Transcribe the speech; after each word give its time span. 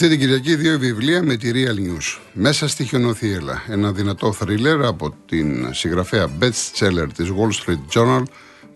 Αυτή 0.00 0.10
την 0.10 0.18
Κυριακή 0.18 0.54
δύο 0.54 0.78
βιβλία 0.78 1.22
με 1.22 1.36
τη 1.36 1.50
Real 1.54 1.74
News. 1.74 2.20
Μέσα 2.32 2.68
στη 2.68 2.84
χιονοθύελα. 2.84 3.62
Ένα 3.68 3.92
δυνατό 3.92 4.32
θρίλερ 4.32 4.84
από 4.84 5.14
την 5.26 5.74
συγγραφέα 5.74 6.28
best 6.40 6.78
seller 6.78 7.06
της 7.16 7.28
Wall 7.30 7.64
Street 7.64 7.94
Journal, 7.94 8.22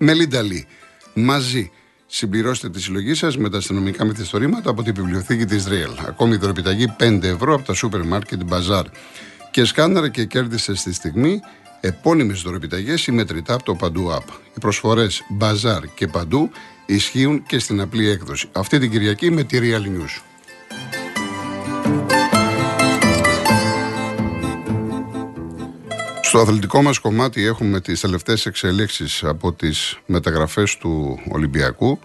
Melinda 0.01 0.39
Lee. 0.39 0.65
Μαζί. 1.15 1.71
Συμπληρώστε 2.07 2.71
τη 2.71 2.81
συλλογή 2.81 3.15
σας 3.15 3.37
με 3.37 3.51
τα 3.51 3.59
αστυνομικά 3.59 4.05
μυθιστορήματα 4.05 4.71
από 4.71 4.83
την 4.83 4.95
βιβλιοθήκη 4.95 5.45
της 5.45 5.67
Real. 5.69 6.05
Ακόμη 6.07 6.37
δωρεπιταγή 6.37 6.95
5 6.99 7.23
ευρώ 7.23 7.55
από 7.55 7.65
τα 7.65 7.75
σούπερ 7.75 8.05
μάρκετ 8.05 8.41
Bazaar. 8.51 8.85
Και 9.51 9.65
σκάναρε 9.65 10.09
και 10.09 10.25
κέρδισε 10.25 10.75
στη 10.75 10.95
στιγμή 10.95 11.41
επώνυμες 11.81 12.41
δωρεπιταγές 12.41 13.07
ή 13.07 13.13
μετρητά 13.13 13.55
από 13.55 13.63
το 13.63 13.75
Παντού 13.75 14.11
App. 14.13 14.33
Οι 14.57 14.61
προσφορές 14.61 15.23
Bazaar 15.41 15.83
και 15.95 16.07
Παντού 16.07 16.51
ισχύουν 16.87 17.43
και 17.43 17.59
στην 17.59 17.81
απλή 17.81 18.09
έκδοση. 18.09 18.49
Αυτή 18.53 18.79
την 18.79 18.91
Κυριακή 18.91 19.31
με 19.31 19.43
τη 19.43 19.59
Real 19.63 19.83
News. 19.83 20.32
Στο 26.33 26.41
αθλητικό 26.41 26.83
μας 26.83 26.99
κομμάτι 26.99 27.45
έχουμε 27.45 27.81
τις 27.81 28.01
τελευταίες 28.01 28.47
εξελίξεις 28.47 29.25
από 29.25 29.53
τις 29.53 29.99
μεταγραφές 30.07 30.77
του 30.77 31.21
Ολυμπιακού. 31.31 31.99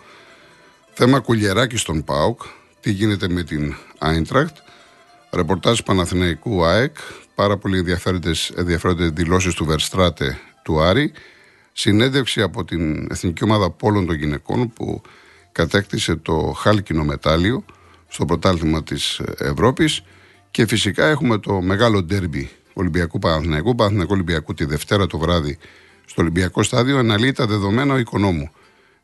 Θέμα 0.94 1.20
κουλιεράκι 1.20 1.78
στον 1.78 2.04
ΠΑΟΚ, 2.04 2.42
τι 2.80 2.92
γίνεται 2.92 3.30
με 3.30 3.44
την 3.44 3.76
Άιντρακτ, 3.98 4.58
ρεπορτάζ 5.32 5.80
Παναθηναϊκού 5.80 6.66
ΑΕΚ, 6.66 6.96
πάρα 7.36 7.58
πολύ 7.58 7.78
ενδιαφέροντες, 7.78 8.50
ενδιαφέροντες 8.50 9.10
δηλώσεις 9.10 9.54
του 9.54 9.66
Βερστράτε 9.66 10.40
του 10.64 10.82
Άρη, 10.82 11.12
συνέντευξη 11.74 12.42
από 12.42 12.66
την 12.66 13.08
Εθνική 13.12 13.44
Ομάδα 13.44 13.70
Πόλων 13.70 14.06
των 14.06 14.16
Γυναικών 14.16 14.74
που 14.74 15.02
κατέκτησε 15.52 16.16
το 16.16 16.54
χάλκινο 16.58 17.04
μετάλλιο 17.04 17.66
στο 18.08 18.26
πρωτάθλημα 18.26 18.84
της 18.84 19.22
Ευρώπης 19.38 20.04
και 20.52 20.68
φυσικά 20.68 21.06
έχουμε 21.06 21.38
το 21.38 21.62
μεγάλο 21.62 22.04
ντέρμπι 22.04 22.50
Ολυμπιακού 22.74 23.20
Παναθηναϊκού, 23.20 23.76
Παναθηναϊκού 23.76 24.14
Ολυμπιακού 24.14 24.54
τη 24.54 24.66
Δευτέρα 24.66 25.08
το 25.08 25.18
βράδυ 25.18 25.58
στο 26.06 26.22
Ολυμπιακό 26.22 26.64
Στάδιο, 26.64 26.98
αναλύει 26.98 27.32
τα 27.32 27.46
δεδομένα 27.46 27.94
ο 27.94 27.98
οικονόμου. 27.98 28.52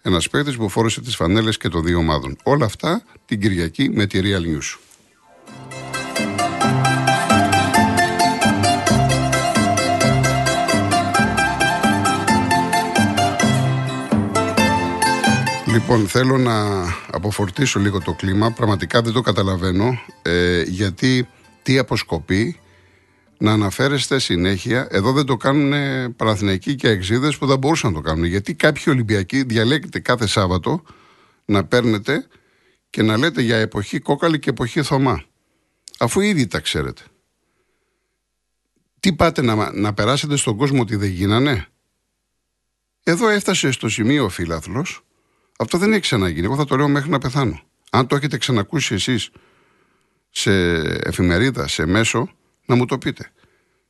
Ένας 0.01 0.29
παίκτης 0.29 0.55
που 0.55 0.69
φόρεσε 0.69 1.01
τις 1.01 1.15
φανέλες 1.15 1.57
και 1.57 1.69
των 1.69 1.83
δύο 1.83 1.97
ομάδων. 1.97 2.35
Όλα 2.43 2.65
αυτά 2.65 3.03
την 3.25 3.39
Κυριακή 3.39 3.89
με 3.89 4.05
τη 4.05 4.19
Real 4.23 4.57
News. 4.57 4.77
Λοιπόν, 15.73 16.07
θέλω 16.07 16.37
να 16.37 16.83
αποφορτήσω 17.11 17.79
λίγο 17.79 18.01
το 18.01 18.13
κλίμα. 18.13 18.51
Πραγματικά 18.51 19.01
δεν 19.01 19.13
το 19.13 19.21
καταλαβαίνω. 19.21 19.99
Ε, 20.21 20.61
γιατί 20.61 21.27
τι 21.63 21.77
αποσκοπεί 21.77 22.59
να 23.37 23.51
αναφέρεστε 23.51 24.19
συνέχεια. 24.19 24.87
Εδώ 24.91 25.11
δεν 25.11 25.25
το 25.25 25.37
κάνουν 25.37 25.73
Παναθηναϊκοί 26.15 26.75
και 26.75 26.89
Εξίδε 26.89 27.31
που 27.39 27.45
δεν 27.45 27.57
μπορούσαν 27.57 27.91
να 27.91 28.01
το 28.01 28.01
κάνουν. 28.09 28.23
Γιατί 28.23 28.53
κάποιοι 28.53 28.83
Ολυμπιακοί 28.87 29.43
διαλέγετε 29.43 29.99
κάθε 29.99 30.27
Σάββατο 30.27 30.83
να 31.45 31.65
παίρνετε 31.65 32.27
και 32.89 33.01
να 33.01 33.17
λέτε 33.17 33.41
για 33.41 33.57
εποχή 33.57 33.99
κόκαλη 33.99 34.39
και 34.39 34.49
εποχή 34.49 34.81
Θωμά. 34.81 35.23
Αφού 35.99 36.19
ήδη 36.19 36.47
τα 36.47 36.59
ξέρετε. 36.59 37.01
Τι 38.99 39.13
πάτε 39.13 39.41
να, 39.41 39.71
να 39.73 39.93
περάσετε 39.93 40.35
στον 40.35 40.57
κόσμο 40.57 40.81
ότι 40.81 40.95
δεν 40.95 41.09
γίνανε; 41.09 41.67
Εδώ 43.03 43.29
έφτασε 43.29 43.71
στο 43.71 43.89
σημείο 43.89 44.25
ο 44.25 44.29
φίλαθλος. 44.29 45.03
Αυτό 45.57 45.77
δεν 45.77 45.91
έχει 45.91 46.01
ξαναγίνει. 46.01 46.45
Εγώ 46.45 46.55
θα 46.55 46.65
το 46.65 46.75
λέω 46.75 46.87
μέχρι 46.87 47.09
να 47.09 47.17
πεθάνω. 47.17 47.61
Αν 47.91 48.07
το 48.07 48.15
έχετε 48.15 48.37
ξανακούσει 48.37 48.93
εσείς 48.93 49.29
σε 50.29 50.51
εφημερίδα, 50.81 51.67
σε 51.67 51.85
μέσο, 51.85 52.29
να 52.65 52.75
μου 52.75 52.85
το 52.85 52.97
πείτε. 52.97 53.31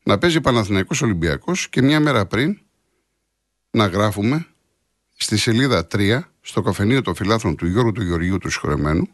Να 0.04 0.18
παίζει 0.18 0.42
Παναθηναϊκός 0.42 1.02
Ολυμπιακός 1.02 1.70
και 1.70 1.82
μια 1.82 2.00
μέρα 2.00 2.26
πριν 2.26 2.60
να 3.72 3.86
γράφουμε 3.86 4.48
στη 5.16 5.38
σελίδα 5.38 5.88
3 5.92 6.20
στο 6.42 6.62
καφενείο 6.62 7.02
των 7.02 7.16
φιλάθρων 7.16 7.56
του 7.56 7.68
Γιώργου 7.68 7.92
του 7.92 8.04
Γεωργίου 8.04 8.38
του 8.38 8.50
Συγχωρεμένου 8.50 9.08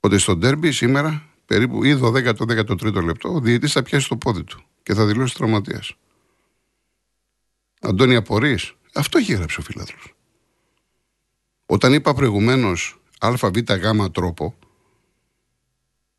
ότι 0.00 0.18
στο 0.18 0.36
ντέρμπι 0.36 0.72
σήμερα 0.72 1.28
περίπου 1.46 1.84
ή 1.84 1.98
12-13 2.02 3.04
λεπτό 3.04 3.34
ο 3.34 3.40
διαιτής 3.40 3.72
θα 3.72 3.82
πιάσει 3.82 4.08
το 4.08 4.16
πόδι 4.16 4.44
του 4.44 4.62
και 4.82 4.94
θα 4.94 5.06
δηλώσει 5.06 5.34
τραυματίας. 5.34 5.94
Αντώνη 7.80 8.16
Απορής, 8.16 8.74
αυτό 8.94 9.18
έχει 9.18 9.32
γράψει 9.34 9.60
ο 9.60 9.62
φιλάθλος. 9.62 10.14
Όταν 11.72 11.92
είπα 11.92 12.14
προηγουμένως 12.14 13.00
ΑΒ 13.18 13.34
γ 13.68 14.10
τρόπο, 14.12 14.58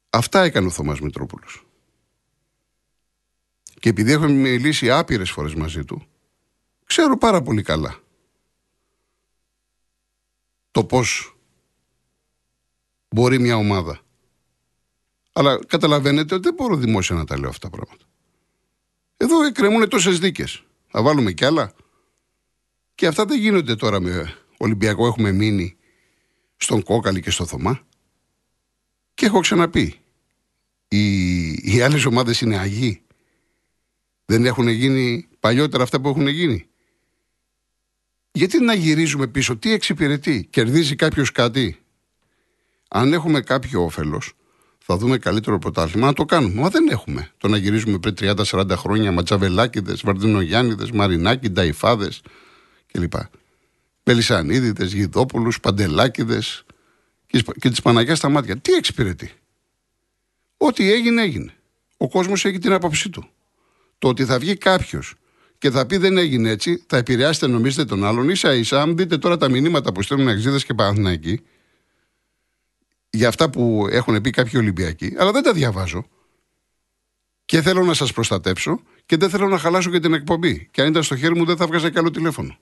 αυτά 0.10 0.42
έκανε 0.42 0.68
ο 0.68 0.70
Θωμάς 0.70 1.00
Μητρόπουλος. 1.00 1.66
Και 3.80 3.90
επειδή 3.90 4.12
έχουμε 4.12 4.32
μιλήσει 4.32 4.92
άπειρες 4.92 5.32
φορές 5.32 5.56
μαζί 5.56 5.86
του, 5.86 6.08
ξέρω 6.86 7.18
πάρα 7.18 7.42
πολύ 7.42 7.62
καλά 7.62 8.00
το 10.72 10.86
πώς 10.86 11.38
μπορεί 13.10 13.40
μια 13.40 13.56
ομάδα. 13.56 14.02
Αλλά 15.34 15.60
καταλαβαίνετε 15.66 16.34
ότι 16.34 16.44
δεν 16.44 16.54
μπορώ 16.54 16.76
δημόσια 16.76 17.16
να 17.16 17.26
τα 17.26 17.40
λέω 17.40 17.50
αυτά 17.50 17.70
τα 17.70 17.76
πράγματα. 17.76 18.06
Εδώ 19.18 19.44
εκκρεμούν 19.44 19.90
τόσες 19.90 20.20
δίκες. 20.20 20.64
Θα 20.88 21.02
βάλουμε 21.02 21.32
κι 21.32 21.46
άλλα. 21.46 21.74
Και 22.96 23.08
αυτά 23.08 23.26
δεν 23.26 23.40
γίνονται 23.40 23.76
τώρα 23.76 24.00
με 24.00 24.38
Ολυμπιακό. 24.58 25.08
Έχουμε 25.08 25.32
μείνει 25.32 25.76
στον 26.58 26.84
Κόκαλη 26.84 27.22
και 27.22 27.30
στο 27.30 27.46
Θωμά. 27.46 27.82
Και 29.14 29.26
έχω 29.26 29.40
ξαναπεί. 29.40 30.00
Οι, 30.88 31.48
οι 31.52 31.82
άλλες 31.82 32.06
ομάδες 32.06 32.42
είναι 32.42 32.58
αγίοι. 32.58 33.02
Δεν 34.26 34.46
έχουν 34.46 34.68
γίνει 34.68 35.28
παλιότερα 35.40 35.84
αυτά 35.84 36.02
που 36.02 36.10
έχουν 36.10 36.28
γίνει. 36.28 36.66
Γιατί 38.32 38.64
να 38.64 38.74
γυρίζουμε 38.74 39.28
πίσω, 39.28 39.58
τι 39.58 39.72
εξυπηρετεί, 39.72 40.48
κερδίζει 40.50 40.96
κάποιος 40.96 41.32
κάτι. 41.32 41.78
Αν 42.90 43.14
έχουμε 43.14 43.42
κάποιο 43.42 43.84
όφελος, 43.84 44.34
θα 44.78 44.98
δούμε 44.98 45.18
καλύτερο 45.18 45.60
πρωτάθλημα 45.60 46.06
να 46.06 46.14
το 46.14 46.26
κάνουμε. 46.26 46.62
Μα 46.62 46.70
δεν 46.70 46.88
έχουμε. 46.88 47.32
Το 47.38 47.48
να 47.48 47.58
γυρίζουμε 47.58 47.98
πριν 47.98 48.16
30-40 48.20 48.70
χρόνια 48.76 49.12
ματσαβελάκιδε, 49.12 49.96
βαρδινογιάννηδες, 50.04 50.92
μαρινάκι, 50.92 51.50
νταϊφάδες 51.50 52.22
κλπ. 52.92 53.14
Πελισανίδητες, 54.04 54.94
γιδόπουλους, 54.94 55.60
παντελάκιδε 55.60 56.42
και 57.60 57.70
τη 57.70 57.82
Παναγιάς 57.82 58.18
στα 58.18 58.30
μάτια. 58.30 58.58
Τι 58.58 58.74
εξυπηρετεί; 58.74 59.32
Ό,τι 60.58 60.92
έγινε, 60.92 61.22
έγινε. 61.22 61.54
Ο 61.98 62.10
κόσμος 62.10 62.46
έχει 62.46 62.58
την 62.58 62.72
άποψή 62.72 63.10
του. 63.10 63.30
Το 63.98 64.08
ότι 64.08 64.26
θα 64.26 64.40
βγει 64.40 64.58
κάποιος 64.58 65.16
και 65.58 65.72
θα 65.72 65.86
πει 65.86 65.98
δεν 65.98 66.18
έγινε 66.18 66.50
έτσι, 66.50 66.84
θα 66.88 66.98
επηρεάσετε 66.98 67.48
νομίζετε 67.48 67.86
τον 67.86 68.06
άλλον. 68.06 68.36
σα 68.36 68.54
ίσα, 68.54 68.82
αν 68.82 68.98
δείτε 68.98 69.18
τώρα 69.18 69.38
τα 69.38 69.50
μηνύματα 69.50 69.92
που 69.92 70.02
στέλνουν 70.02 70.28
Αξίδε 70.28 70.58
και 70.58 70.74
Παναθηναϊκοί 70.74 71.42
για 73.10 73.28
αυτά 73.28 73.50
που 73.50 73.88
έχουν 73.90 74.22
πει 74.22 74.30
κάποιοι 74.30 74.54
Ολυμπιακοί, 74.56 75.16
αλλά 75.18 75.32
δεν 75.32 75.44
τα 75.44 75.54
διαβάζω. 75.54 76.08
Και 77.46 77.62
θέλω 77.62 77.84
να 77.84 77.94
σας 77.94 78.14
προστατέψω 78.14 78.82
και 79.06 79.18
δεν 79.18 79.30
θέλω 79.30 79.48
να 79.48 79.58
χαλάσω 79.58 79.90
και 79.90 80.00
την 80.00 80.14
εκπομπή. 80.14 80.68
Και 80.72 80.82
αν 80.82 80.88
ήταν 80.88 81.04
στο 81.04 81.16
χέρι 81.16 81.36
μου, 81.36 81.46
δεν 81.46 81.58
θα 81.58 81.68
βγάζα 81.68 81.90
κι 81.90 81.98
άλλο 81.98 82.12
τηλέφωνο. 82.12 82.58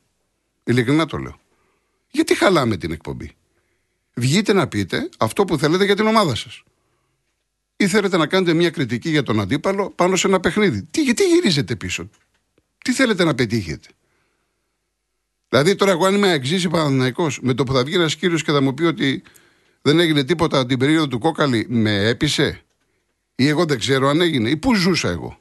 Ειλικρινά 0.64 1.06
το 1.06 1.18
λέω. 1.18 1.40
Γιατί 2.12 2.36
χαλάμε 2.36 2.78
την 2.78 2.92
εκπομπή; 2.92 3.36
Βγείτε 4.14 4.54
να 4.54 4.68
πείτε 4.68 5.10
αυτό 5.18 5.46
που 5.46 5.58
θέλετε 5.58 5.86
για 5.86 5.96
την 5.96 6.08
ομάδα 6.08 6.36
σας 6.36 6.64
ή 7.78 7.88
θέλετε 7.88 8.18
να 8.18 8.28
κάνετε 8.28 8.54
μια 8.54 8.70
κριτική 8.70 9.10
για 9.10 9.24
τον 9.24 9.40
αντίπαλο 9.40 9.90
πάνω 9.90 10.16
σε 10.16 10.28
ένα 10.28 10.40
παιχνίδι; 10.40 10.84
Τι, 10.84 11.04
γιατί 11.04 11.24
γυρίζετε 11.24 11.76
πίσω; 11.76 12.10
Τι 12.84 12.94
θέλετε 12.94 13.24
να 13.24 13.36
πετύχετε; 13.36 13.88
Δηλαδή 15.50 15.76
τώρα 15.76 15.92
εγώ 15.92 16.06
αν 16.06 16.16
είμαι 16.16 16.32
εξής 16.32 16.68
Παναθηναϊκός 16.68 17.40
με 17.42 17.54
το 17.54 17.64
που 17.64 17.74
θα 17.74 17.84
βγει 17.84 17.96
ένας 17.96 18.16
κύριος 18.16 18.44
και 18.44 18.52
θα 18.52 18.62
μου 18.62 18.74
πει 18.74 18.84
ότι 18.84 19.24
δεν 19.82 20.00
έγινε 20.00 20.24
τίποτα 20.24 20.66
την 20.66 20.80
περίοδο 20.80 21.08
του 21.08 21.20
κόκαλη 21.20 21.66
με 21.70 22.08
έπεισε; 22.08 22.62
Ή 23.36 23.48
εγώ 23.48 23.66
δεν 23.66 23.80
ξέρω 23.80 24.08
αν 24.08 24.22
έγινε; 24.22 24.50
Ή 24.50 24.58
πού 24.58 24.76
ζούσα 24.76 25.10
εγώ; 25.10 25.40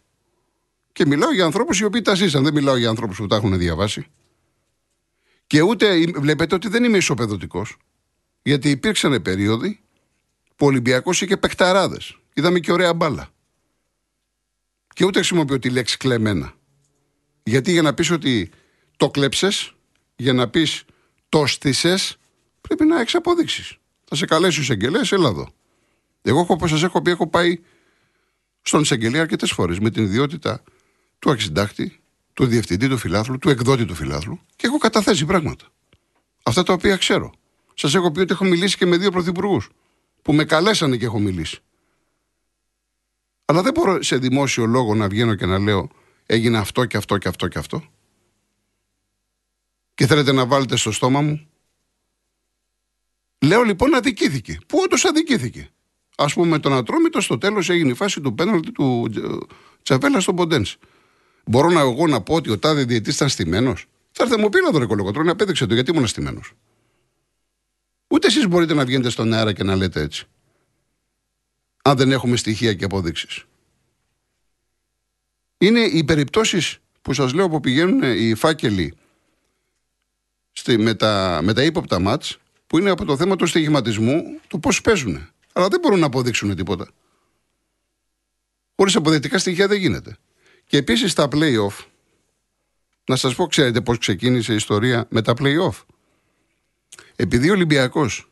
Και 0.93 1.07
μιλάω 1.07 1.33
για 1.33 1.45
ανθρώπους 1.45 1.81
οι 1.81 1.85
οποίοι 1.85 2.03
τα 2.03 2.15
ζήσαν. 2.15 2.43
Δεν 2.45 2.53
μιλάω 2.55 2.77
για 2.77 2.89
ανθρώπους 2.89 3.17
που 3.17 3.27
τα 3.27 3.37
έχουν 3.37 3.59
διαβάσει. 3.59 4.07
Και 5.51 5.61
ούτε 5.61 6.05
βλέπετε 6.17 6.55
ότι 6.55 6.69
δεν 6.69 6.85
είμαι 6.85 6.97
ισοπεδωτικός. 6.97 7.77
Γιατί 8.43 8.71
υπήρξαν 8.71 9.23
περίοδοι 9.23 9.81
που 10.57 10.67
ο 10.67 10.69
Ολυμπιακός 10.69 11.23
είχε 11.23 11.37
παικταράδες. 11.37 12.19
Είδαμε 12.35 12.59
και 12.59 12.73
ωραία 12.73 12.95
μπάλα. 12.95 13.29
Και 14.95 15.05
ούτε 15.05 15.19
χρησιμοποιώ 15.19 15.59
τη 15.59 15.71
λέξη 15.71 15.97
κλεμμένα. 15.97 16.53
Γιατί 17.43 17.71
για 17.71 17.83
να 17.83 17.95
πεις 17.95 18.11
ότι 18.11 18.51
το 18.97 19.11
κλέψες, 19.11 19.75
για 20.17 20.33
να 20.33 20.49
πεις 20.49 20.85
το 21.29 21.47
στήσες, 21.47 22.17
πρέπει 22.61 22.85
να 22.85 23.01
έχεις 23.01 23.15
απόδειξει. 23.15 23.79
Θα 24.05 24.17
σε 24.17 24.27
καλέσει 24.27 24.59
ο 24.59 24.63
εισαγγελέας, 24.63 25.13
έλα 25.13 25.29
εδώ. 25.29 25.49
Εγώ, 26.23 26.47
όπως 26.49 26.71
σας 26.71 26.83
έχω 26.83 27.03
πει, 27.03 27.11
έχω 27.11 27.29
πάει 27.29 27.61
στον 28.63 28.81
εισαγγελέα 28.81 29.21
αρκετές 29.21 29.53
φορές 29.53 29.79
με 29.79 29.91
την 29.91 30.03
ιδιότητα 30.03 30.63
του 31.19 31.31
αξιντάκτη, 31.31 32.00
του 32.41 32.47
διευθυντή 32.47 32.89
του 32.89 32.99
φιλάθλου, 32.99 33.39
του 33.39 33.49
εκδότη 33.49 33.85
του 33.85 33.95
φιλάθλου 33.95 34.41
και 34.57 34.67
έχω 34.67 34.79
καταθέσει 34.79 35.25
πράγματα. 35.25 35.65
Αυτά 36.43 36.63
τα 36.63 36.73
οποία 36.73 36.97
ξέρω. 36.97 37.33
Σας 37.75 37.95
έχω 37.95 38.11
πει 38.11 38.21
ότι 38.21 38.33
έχω 38.33 38.45
μιλήσει 38.45 38.77
και 38.77 38.87
με 38.87 38.97
δύο 38.97 39.11
πρωθυπουργούς 39.11 39.69
που 40.23 40.33
με 40.33 40.45
καλέσανε 40.45 40.97
και 40.97 41.05
έχω 41.05 41.19
μιλήσει. 41.19 41.59
Αλλά 43.45 43.63
δεν 43.63 43.73
μπορώ 43.73 44.03
σε 44.03 44.17
δημόσιο 44.17 44.67
λόγο 44.67 44.95
να 44.95 45.09
βγαίνω 45.09 45.35
και 45.35 45.47
να 45.47 45.59
λέω 45.59 45.91
έγινε 46.27 46.59
αυτό 46.59 46.85
και 46.85 46.97
αυτό 46.97 47.19
και 47.19 47.29
αυτό 47.29 47.49
και 47.49 47.59
αυτό. 47.59 47.83
Και 49.95 50.07
θέλετε 50.07 50.33
να 50.33 50.47
βάλετε 50.47 50.77
στο 50.77 50.93
στόμα 50.93 51.21
μου. 51.21 51.49
Λέω 53.39 53.63
λοιπόν 53.63 53.95
αδικήθηκε. 53.95 54.59
Πού 54.67 54.79
όντως 54.85 55.05
αδικήθηκε; 55.05 55.71
Α 56.17 56.27
πούμε 56.27 56.59
τον 56.59 56.73
Ατρόμητο 56.73 57.21
στο 57.21 57.39
τέλος 57.39 57.71
έγινε 57.71 57.91
η 57.91 57.95
φάση 57.95 58.21
του 58.21 58.35
πέναλτη 58.35 58.73
του 58.73 59.11
Τσαβέλα 59.83 60.21
στον 60.21 60.37
Ποντένς. 60.37 60.77
Μπορώ 61.45 61.71
να 61.71 61.81
εγώ 61.81 62.07
να 62.07 62.21
πω 62.21 62.35
ότι 62.35 62.51
ο 62.51 62.59
τάδε 62.59 62.85
διαιτή 62.85 63.11
ήταν 63.11 63.29
στημένος. 63.29 63.87
Θα 64.11 64.25
έρθει 64.25 64.41
μου 64.41 64.49
πει 64.49 64.59
να 64.61 64.71
δω 64.71 65.23
να 65.23 65.33
απέδειξε 65.33 65.67
το 65.67 65.75
γιατί 65.75 65.91
ήμουν 65.91 66.07
στημένος. 66.07 66.53
Ούτε 68.09 68.27
εσείς 68.27 68.49
μπορείτε 68.49 68.75
να 68.75 68.85
βγαίνετε 68.85 69.11
στον 69.11 69.33
αέρα 69.33 69.53
και 69.53 69.63
να 69.63 69.77
λέτε 69.77 70.01
έτσι. 70.01 70.27
Αν 71.83 71.97
δεν 71.97 72.13
έχουμε 72.13 72.37
στοιχεία 72.37 72.75
και 72.75 72.85
αποδείξει. 72.85 73.45
Είναι 75.59 75.81
οι 75.81 76.05
περιπτώσεις 76.05 76.79
που 77.03 77.13
σας 77.13 77.33
λέω 77.33 77.49
που 77.49 77.61
πηγαίνουν 77.61 78.03
οι 78.03 78.35
φάκελοι 78.35 78.95
στη, 80.53 80.79
με, 80.79 80.95
τα, 80.95 81.41
με 81.43 81.53
τα 81.53 81.63
ύποπτα 81.63 81.99
μάτς, 81.99 82.39
που 82.67 82.79
είναι 82.79 82.91
από 82.91 83.05
το 83.05 83.17
θέμα 83.17 83.37
του 83.37 83.47
στοιχηματισμού, 83.47 84.23
το 84.47 84.59
πώς 84.59 84.81
παίζουν. 84.81 85.29
Αλλά 85.53 85.69
δεν 85.69 85.81
μπορούν 85.81 85.99
να 85.99 86.07
αποδείξουν 86.07 86.57
τίποτα. 86.57 86.89
Χωρίς 88.77 88.97
αποδεικτικά 88.97 89.39
στοιχεία 89.39 89.67
δεν 89.67 89.79
γίνεται. 89.79 90.17
Και 90.71 90.77
επίσης 90.77 91.11
στα 91.11 91.29
playoff, 91.33 91.85
να 93.05 93.17
σας 93.17 93.35
πω, 93.35 93.47
ξέρετε 93.47 93.81
πώς 93.81 93.99
ξεκίνησε 93.99 94.53
η 94.53 94.55
ιστορία 94.55 95.07
με 95.11 95.23
τα 95.23 95.33
playoff. 95.39 95.85
Επειδή 97.17 97.49
ο 97.51 97.53
Ολυμπιακός 97.53 98.31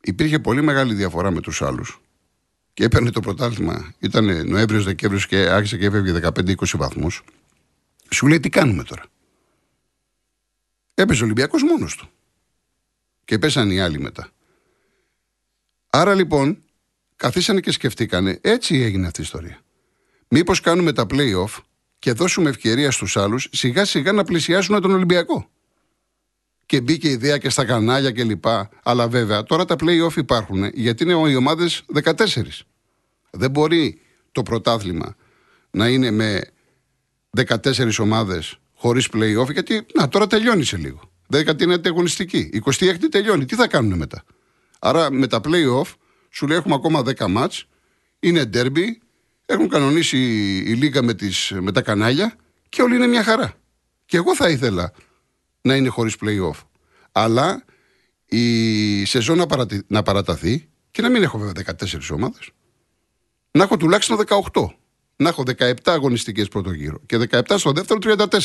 υπήρχε 0.00 0.38
πολύ 0.38 0.62
μεγάλη 0.62 0.94
διαφορά 0.94 1.30
με 1.30 1.40
τους 1.40 1.62
άλλους 1.62 2.00
και 2.74 2.84
έπαιρνε 2.84 3.10
το 3.10 3.20
πρωτάθλημα, 3.20 3.94
ήταν 3.98 4.48
Νοέμβριο-Δεκέμβριο 4.48 5.26
και 5.26 5.36
άρχισε 5.36 5.78
και 5.78 5.86
έφευγε 5.86 6.12
15-20 6.12 6.54
βαθμούς, 6.76 7.22
σου 8.10 8.26
λέει 8.26 8.40
τι 8.40 8.48
κάνουμε 8.48 8.82
τώρα; 8.82 9.04
Έπαιζε 10.94 11.22
ο 11.22 11.24
Ολυμπιακός 11.24 11.62
μόνος 11.62 11.96
του. 11.96 12.08
Και 13.24 13.38
πέσαν 13.38 13.70
οι 13.70 13.80
άλλοι 13.80 14.00
μετά. 14.00 14.30
Άρα 15.90 16.14
λοιπόν, 16.14 16.62
καθίσανε 17.16 17.60
και 17.60 17.70
σκεφτήκανε, 17.70 18.38
έτσι 18.42 18.74
έγινε 18.74 19.06
αυτή 19.06 19.20
η 19.20 19.24
ιστορία. 19.24 19.62
Μήπως 20.28 20.60
κάνουμε 20.60 20.92
τα 20.92 21.06
playoff 21.10 21.62
και 21.98 22.12
δώσουμε 22.12 22.48
ευκαιρία 22.48 22.90
στους 22.90 23.16
άλλους 23.16 23.48
σιγά 23.52 23.84
σιγά 23.84 24.12
να 24.12 24.24
πλησιάσουν 24.24 24.80
τον 24.80 24.90
Ολυμπιακό 24.90 25.48
και 26.68 26.80
μπήκε 26.80 27.08
ιδέα 27.08 27.38
και 27.38 27.50
στα 27.50 27.64
κανάλια 27.64 28.12
κλπ. 28.12 28.44
Αλλά 28.82 29.08
βέβαια 29.08 29.42
τώρα 29.42 29.64
τα 29.64 29.76
play-off 29.80 30.16
υπάρχουν 30.16 30.64
γιατί 30.74 31.02
είναι 31.02 31.30
οι 31.30 31.34
ομάδες 31.34 31.84
14. 32.04 32.14
Δεν 33.30 33.50
μπορεί 33.50 34.00
το 34.32 34.42
πρωτάθλημα 34.42 35.16
να 35.70 35.88
είναι 35.88 36.10
με 36.10 36.40
14 37.46 37.90
ομάδες 37.98 38.58
χωρίς 38.74 39.08
play-off 39.12 39.52
γιατί 39.52 39.86
να 39.94 40.08
τώρα 40.08 40.26
τελειώνει 40.26 40.64
σε 40.64 40.76
λίγο. 40.76 41.00
19η 41.32 41.60
είναι 41.60 41.80
αγωνιστική. 41.84 42.62
26η 42.64 43.08
τελειώνει. 43.10 43.44
Τι 43.44 43.54
θα 43.54 43.68
κάνουν 43.68 43.98
μετά; 43.98 44.24
Άρα 44.78 45.10
με 45.10 45.26
τα 45.26 45.40
play-off 45.44 45.92
σου 46.30 46.46
λέει 46.46 46.56
έχουμε 46.56 46.74
ακόμα 46.74 47.02
10 47.16 47.26
μάτς, 47.28 47.68
είναι 48.20 48.50
derby, 48.52 48.86
έχουν 49.50 49.68
κανονίσει 49.68 50.18
η 50.66 50.74
Λίγα 50.74 51.02
με, 51.02 51.14
τις, 51.14 51.52
με 51.60 51.72
τα 51.72 51.82
κανάλια 51.82 52.36
και 52.68 52.82
όλοι 52.82 52.94
είναι 52.94 53.06
μια 53.06 53.22
χαρά. 53.22 53.54
Και 54.06 54.16
εγώ 54.16 54.34
θα 54.34 54.48
ήθελα 54.50 54.92
να 55.60 55.76
είναι 55.76 55.88
χωρίς 55.88 56.16
playoff. 56.20 56.62
Αλλά 57.12 57.64
η 58.26 59.04
σεζόν 59.04 59.36
να, 59.36 59.46
παρατη... 59.46 59.82
να 59.86 60.02
παραταθεί 60.02 60.68
και 60.90 61.02
να 61.02 61.08
μην 61.08 61.22
έχω 61.22 61.38
βέβαια 61.38 61.74
14 61.80 61.98
ομάδες. 62.10 62.50
Να 63.50 63.62
έχω 63.62 63.76
τουλάχιστον 63.76 64.18
18. 64.52 64.66
Να 65.16 65.28
έχω 65.28 65.42
17 65.58 65.72
αγωνιστικές 65.84 66.48
πρώτο 66.48 66.72
γύρο 66.72 67.00
και 67.06 67.28
17 67.30 67.40
στο 67.56 67.72
δεύτερο 67.72 67.98
34. 68.02 68.36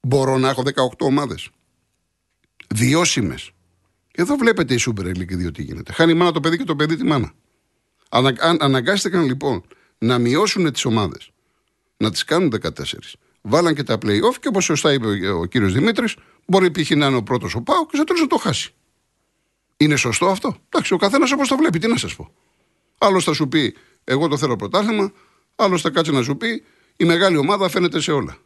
Μπορώ 0.00 0.38
να 0.38 0.48
έχω 0.48 0.62
18 0.66 0.72
ομάδες. 0.98 1.48
Βιώσιμες. 2.74 3.50
Εδώ 4.12 4.36
βλέπετε 4.36 4.74
η 4.74 4.78
Super 4.86 5.04
League 5.04 5.52
τι 5.52 5.62
γίνεται. 5.62 5.92
Χάνει 5.92 6.12
η 6.12 6.14
μάνα 6.14 6.32
το 6.32 6.40
παιδί 6.40 6.56
και 6.56 6.64
το 6.64 6.76
παιδί 6.76 6.96
τη 6.96 7.04
μάνα. 7.04 7.32
Ανα... 8.12 8.56
Αναγκάστηκαν 8.60 9.24
λοιπόν 9.24 9.64
να 9.98 10.18
μειώσουν 10.18 10.72
τις 10.72 10.84
ομάδες. 10.84 11.30
Να 11.96 12.10
τις 12.10 12.24
κάνουν 12.24 12.54
14 12.62 12.70
βάλαν 13.42 13.74
και 13.74 13.82
τα 13.82 13.94
playoff 13.94 14.34
και 14.40 14.48
όπως 14.48 14.64
σωστά 14.64 14.92
είπε 14.92 15.28
ο 15.30 15.44
κύριος 15.44 15.72
Δημήτρης, 15.72 16.16
μπορεί 16.46 16.70
π.χ. 16.70 16.90
να 16.90 17.06
είναι 17.06 17.16
ο 17.16 17.22
πρώτος 17.22 17.54
ο 17.54 17.60
Πάο 17.62 17.86
και 17.86 17.96
στο 17.96 18.04
τέλο 18.04 18.20
να 18.20 18.26
το 18.26 18.36
χάσει. 18.36 18.74
Είναι 19.76 19.96
σωστό 19.96 20.26
αυτό; 20.26 20.56
Εντάξει, 20.68 20.94
ο 20.94 20.96
καθένας 20.96 21.32
όπως 21.32 21.48
το 21.48 21.56
βλέπει, 21.56 21.78
τι 21.78 21.86
να 21.86 21.96
σας 21.96 22.16
πω. 22.16 22.32
Άλλος 22.98 23.24
θα 23.24 23.32
σου 23.32 23.48
πει, 23.48 23.76
Εγώ 24.04 24.28
το 24.28 24.36
θέλω 24.36 24.56
πρωτάθλημα, 24.56 25.12
άλλος 25.56 25.82
θα 25.82 25.90
κάτσει 25.90 26.12
να 26.12 26.22
σου 26.22 26.36
πει, 26.36 26.64
Η 26.96 27.04
μεγάλη 27.04 27.36
ομάδα 27.36 27.68
φαίνεται 27.68 28.00
σε 28.00 28.12
όλα. 28.12 28.36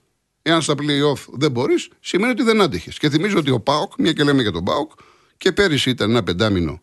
Εάν 0.43 0.63
στα 0.63 0.75
playoff 0.75 1.25
δεν 1.33 1.51
μπορείς, 1.51 1.89
σημαίνει 2.01 2.33
ότι 2.33 2.43
δεν 2.43 2.61
άντεχε. 2.61 2.91
Και 2.99 3.11
θυμίζω 3.11 3.39
ότι 3.39 3.51
ο 3.51 3.61
Πάοκ, 3.61 3.93
μια 3.99 4.13
και 4.13 4.25
λέμε 4.25 4.43
για 4.43 4.53
τον 4.53 4.65
Πάοκ, 4.65 4.91
και 5.37 5.53
πέρυσι 5.53 5.91
ήταν 5.91 6.11
ένα 6.11 6.23
πεντάμινο 6.23 6.81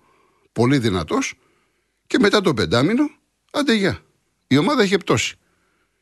πολύ 0.51 0.77
δυνατός, 0.77 1.33
και 2.11 2.19
μετά 2.19 2.41
το 2.41 2.53
πεντάμινο, 2.53 3.09
άντε 3.51 3.73
γεια. 3.73 3.99
Η 4.47 4.57
ομάδα 4.57 4.81
έχει 4.81 4.97
πτώσει. 4.97 5.35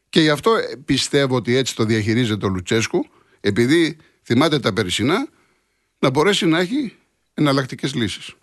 Και 0.10 0.22
γι' 0.22 0.30
αυτό 0.30 0.56
ε, 0.56 0.76
πιστεύω 0.86 1.36
ότι 1.36 1.56
έτσι 1.56 1.76
το 1.76 1.84
διαχειρίζεται 1.84 2.46
ο 2.46 2.50
Λουτσέσκου, 2.50 3.06
επειδή 3.40 3.98
θυμάται 4.24 4.60
τα 4.60 4.74
περσινά, 4.74 5.28
να 6.00 6.10
μπορέσει 6.10 6.46
να 6.46 6.60
έχει 6.60 6.96
εναλλακτικές 7.34 7.94
λύσεις. 7.96 8.34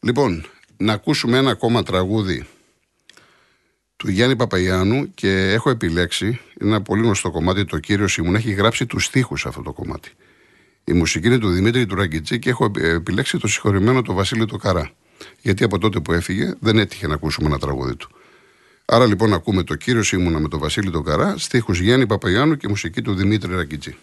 Λοιπόν, 0.00 0.44
να 0.76 0.92
ακούσουμε 0.92 1.38
ένα 1.38 1.50
ακόμα 1.50 1.82
τραγούδι 1.82 2.46
του 3.96 4.10
Γιάννη 4.10 4.36
Παπαγιάννου 4.36 5.14
και 5.14 5.52
έχω 5.52 5.70
επιλέξει 5.70 6.40
ένα 6.58 6.82
πολύ 6.82 7.02
γνωστό 7.02 7.30
κομμάτι, 7.30 7.64
το 7.64 7.78
κύριος 7.78 8.12
Σιμούν 8.12 8.34
έχει 8.34 8.52
γράψει 8.52 8.86
τους 8.86 9.04
στίχους 9.04 9.46
αυτό 9.46 9.62
το 9.62 9.72
κομμάτι. 9.72 10.10
Η 10.84 10.92
μουσική 10.92 11.26
είναι 11.26 11.38
του 11.38 11.50
Δημήτρη 11.50 11.86
του 11.86 11.94
Ραγκητζή 11.94 12.38
και 12.38 12.50
έχω 12.50 12.70
επιλέξει 12.74 13.38
το 13.38 13.48
συγχωρημένο 13.48 14.02
το 14.02 14.12
Βασίλειο 14.12 14.46
του 14.46 14.58
Καρά. 14.58 14.92
Γιατί 15.40 15.64
από 15.64 15.78
τότε 15.78 16.00
που 16.00 16.12
έφυγε 16.12 16.54
δεν 16.60 16.78
έτυχε 16.78 17.06
να 17.06 17.14
ακούσουμε 17.14 17.46
ένα 17.46 17.58
τραγούδι 17.58 17.96
του. 17.96 18.08
Άρα 18.84 19.06
λοιπόν 19.06 19.32
ακούμε 19.32 19.62
το 19.62 19.74
κύριος 19.74 20.06
Σίμουνα 20.06 20.38
με 20.38 20.48
τον 20.48 20.60
Βασίλη 20.60 20.90
τον 20.90 21.04
Καρά, 21.04 21.34
στίχους 21.38 21.80
Γιάννη 21.80 22.06
Παπαγιάννου 22.06 22.56
και 22.56 22.68
μουσική 22.68 23.02
του 23.02 23.14
Δημήτρη 23.14 23.54
Ρακιτζή. 23.54 23.96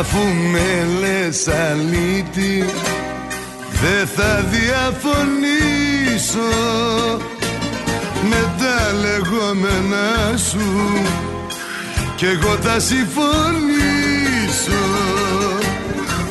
Αφού 0.00 0.18
με 0.52 0.86
λες 1.00 1.48
αλήτη 1.48 2.64
Δεν 3.70 4.06
θα 4.16 4.44
διαφωνήσω 4.50 6.50
Με 8.28 8.52
τα 8.58 8.92
λεγόμενά 8.92 10.36
σου. 10.36 10.68
Κι 12.16 12.26
εγώ 12.26 12.56
θα 12.62 12.80
συμφωνήσω 12.80 14.84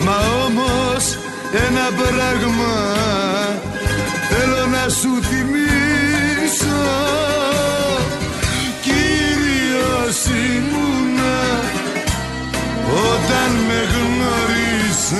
Μα 0.05 0.17
όμως 0.45 1.17
ένα 1.67 1.89
πράγμα 1.97 2.75
Θέλω 4.29 4.65
να 4.65 4.89
σου 4.89 5.09
θυμίσω 5.23 6.79
με 13.69 13.79
γνώρισες. 13.93 15.19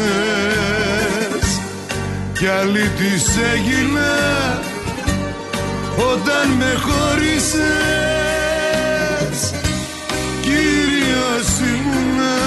Κι 2.34 2.48
αλήτης 2.48 3.26
έγινα 3.54 4.14
όταν 6.14 6.48
με 6.60 6.72
χώρισες. 6.86 7.60
Κύριος 10.42 11.50
ήμουνα 11.74 12.40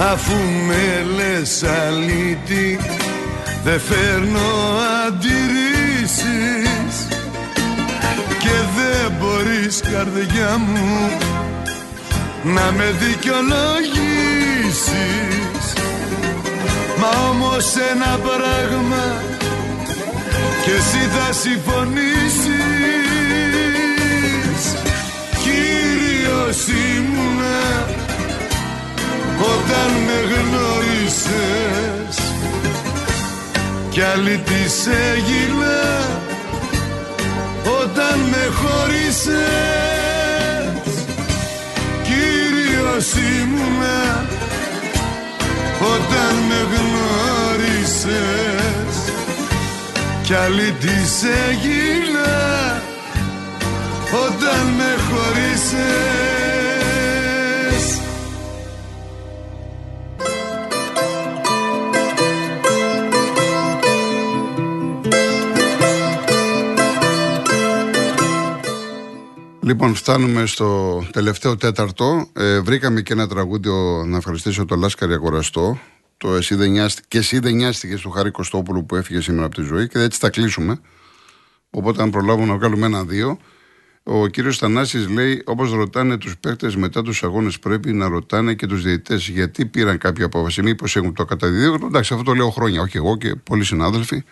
Αφού 0.00 0.36
με 0.66 1.06
λες 1.16 1.62
αλήτη 1.62 2.78
δεν 3.64 3.80
φέρνω 3.80 4.78
αντιρρήσεις. 5.06 6.94
Και 8.38 8.56
δεν 8.76 9.12
μπορείς 9.18 9.80
καρδιά 9.80 10.58
μου 10.58 11.10
να 12.42 12.72
με 12.72 12.94
δικαιολογήσεις. 13.00 15.72
Μα 16.98 17.08
όμως 17.30 17.66
ένα 17.92 18.18
πράγμα 18.18 19.22
και 20.64 20.70
εσύ 20.70 21.08
θα 21.16 21.32
συμφωνήσεις. 21.32 22.46
Κύριος 25.42 26.66
ήμουνα 26.66 27.58
όταν 29.40 29.90
με 30.06 30.18
γνώρισες 30.30 32.16
κι 33.90 34.02
άλλη 34.02 34.38
της 34.38 34.86
έγινα 34.86 35.78
όταν 37.82 38.18
με 38.18 38.50
χώρισες 38.54 39.88
Κύριος 42.08 43.12
ήμουνα. 43.14 44.26
Όταν 45.80 46.34
με 46.48 46.60
γνώρισες 46.72 48.12
κι 50.22 50.34
άλλη 50.34 50.72
της 50.80 51.22
έγινα 51.48 52.82
όταν 54.26 54.66
με 54.76 54.96
χωρίσες 55.08 56.27
Λοιπόν, 69.68 69.94
φτάνουμε 69.94 70.46
στο 70.46 71.02
τελευταίο 71.12 71.56
τέταρτο. 71.56 72.28
Ε, 72.32 72.60
βρήκαμε 72.60 73.00
και 73.00 73.12
ένα 73.12 73.28
τραγούδι 73.28 73.70
να 74.06 74.16
ευχαριστήσω 74.16 74.64
τον 74.64 74.78
Λάσκαρη 74.78 75.12
Αγοραστό. 75.12 75.78
Το 76.16 76.34
εσύ 76.34 76.54
δεν 76.54 76.70
νοιάστηκες, 76.70 77.08
και 77.08 77.18
εσύ 77.18 77.38
δεν 77.38 77.54
νοιάστηκες 77.54 78.00
του 78.00 78.10
Χάρη 78.10 78.30
Κωστόπουλου 78.30 78.86
που 78.86 78.96
έφυγε 78.96 79.20
σήμερα 79.20 79.46
από 79.46 79.54
τη 79.54 79.62
ζωή 79.62 79.88
και 79.88 79.98
έτσι 79.98 80.18
θα 80.18 80.30
κλείσουμε. 80.30 80.80
Οπότε, 81.70 82.02
αν 82.02 82.10
προλάβουμε 82.10 82.46
να 82.46 82.56
βγάλουμε 82.56 82.86
ένα-δύο. 82.86 83.38
Ο 84.02 84.26
κύριος 84.26 84.58
Θανάσης 84.58 85.08
λέει: 85.08 85.42
Όπως 85.44 85.72
ρωτάνε 85.72 86.16
τους 86.16 86.38
παίκτες 86.38 86.76
μετά 86.76 87.02
τους 87.02 87.22
αγώνες, 87.22 87.58
πρέπει 87.58 87.92
να 87.92 88.08
ρωτάνε 88.08 88.54
και 88.54 88.66
τους 88.66 88.82
διαιτητές 88.82 89.28
γιατί 89.28 89.66
πήραν 89.66 89.98
κάποια 89.98 90.24
απόφαση. 90.24 90.62
Μήπως 90.62 90.96
έχουν 90.96 91.14
το 91.14 91.24
καταδίδει. 91.24 91.74
Εντάξει, 91.84 92.12
αυτό 92.12 92.24
το 92.24 92.34
λέω 92.34 92.50
χρόνια, 92.50 92.80
όχι 92.80 92.96
εγώ 92.96 93.16
και 93.16 93.34
πολλοί 93.34 93.64
συνάδελφοι, 93.64 94.24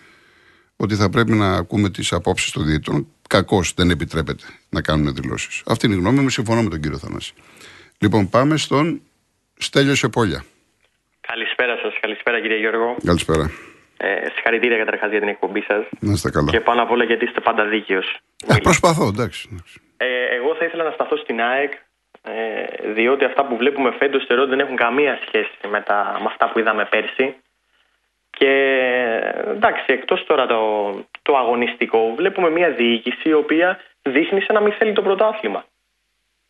ότι 0.76 0.94
θα 0.94 1.10
πρέπει 1.10 1.32
να 1.32 1.56
ακούμε 1.56 1.90
τις 1.90 2.12
απόψεις 2.12 2.52
των 2.52 2.64
διαιτητών. 2.64 3.06
Κακώς 3.28 3.74
δεν 3.76 3.90
επιτρέπεται 3.90 4.44
να 4.68 4.82
κάνουν 4.82 5.14
δηλώσεις. 5.14 5.62
Αυτή 5.66 5.86
είναι 5.86 5.94
η 5.94 5.98
γνώμη 5.98 6.20
μου, 6.20 6.28
συμφωνώ 6.28 6.62
με 6.62 6.68
τον 6.68 6.80
κύριο 6.80 6.98
Θανάση. 6.98 7.34
Λοιπόν, 7.98 8.28
πάμε 8.28 8.56
στον 8.56 9.00
Στέλιο 9.58 9.94
Σεπόλια. 9.94 10.44
Καλησπέρα 11.20 11.76
σας, 11.82 11.94
καλησπέρα 12.00 12.40
κύριε 12.40 12.58
Γιώργο. 12.58 12.96
Καλησπέρα. 13.04 13.50
Ε, 13.96 14.28
συγχαρητήρια 14.34 14.78
καταρχάς 14.78 15.10
για 15.10 15.20
την 15.20 15.28
εκπομπή 15.28 15.60
σας. 15.60 15.84
Να 16.00 16.12
είστε 16.12 16.30
καλά. 16.30 16.50
Και 16.50 16.60
πάνω 16.60 16.82
απ' 16.82 16.90
όλα 16.90 17.04
γιατί 17.04 17.24
είστε 17.24 17.40
πάντα 17.40 17.64
δίκαιο. 17.64 18.02
Ε, 18.46 18.54
προσπαθώ, 18.62 19.06
εντάξει. 19.06 19.62
Ε, 19.96 20.06
εγώ 20.36 20.54
θα 20.54 20.64
ήθελα 20.64 20.84
να 20.84 20.90
σταθώ 20.90 21.16
στην 21.16 21.40
ΑΕΚ, 21.40 21.72
ε, 22.22 22.92
διότι 22.92 23.24
αυτά 23.24 23.46
που 23.46 23.56
βλέπουμε 23.56 23.90
φέτος 23.98 24.24
θεωρώ 24.26 24.46
δεν 24.46 24.60
έχουν 24.60 24.76
καμία 24.76 25.18
σχέση 25.26 25.50
με, 25.70 25.80
τα, 25.80 26.16
με 26.20 26.26
αυτά 26.26 26.50
που 26.50 26.58
είδαμε 26.58 26.84
πέρσι. 26.84 27.34
Και 28.38 28.52
εντάξει, 29.46 29.84
εκτός 29.86 30.24
τώρα 30.26 30.46
το, 30.46 30.92
το 31.22 31.36
αγωνιστικό, 31.36 32.14
βλέπουμε 32.14 32.50
μια 32.50 32.70
διοίκηση 32.70 33.28
η 33.28 33.32
οποία 33.32 33.80
δείχνει 34.02 34.40
σαν 34.40 34.54
να 34.54 34.60
μην 34.60 34.72
θέλει 34.72 34.92
το 34.92 35.02
πρωτάθλημα. 35.02 35.64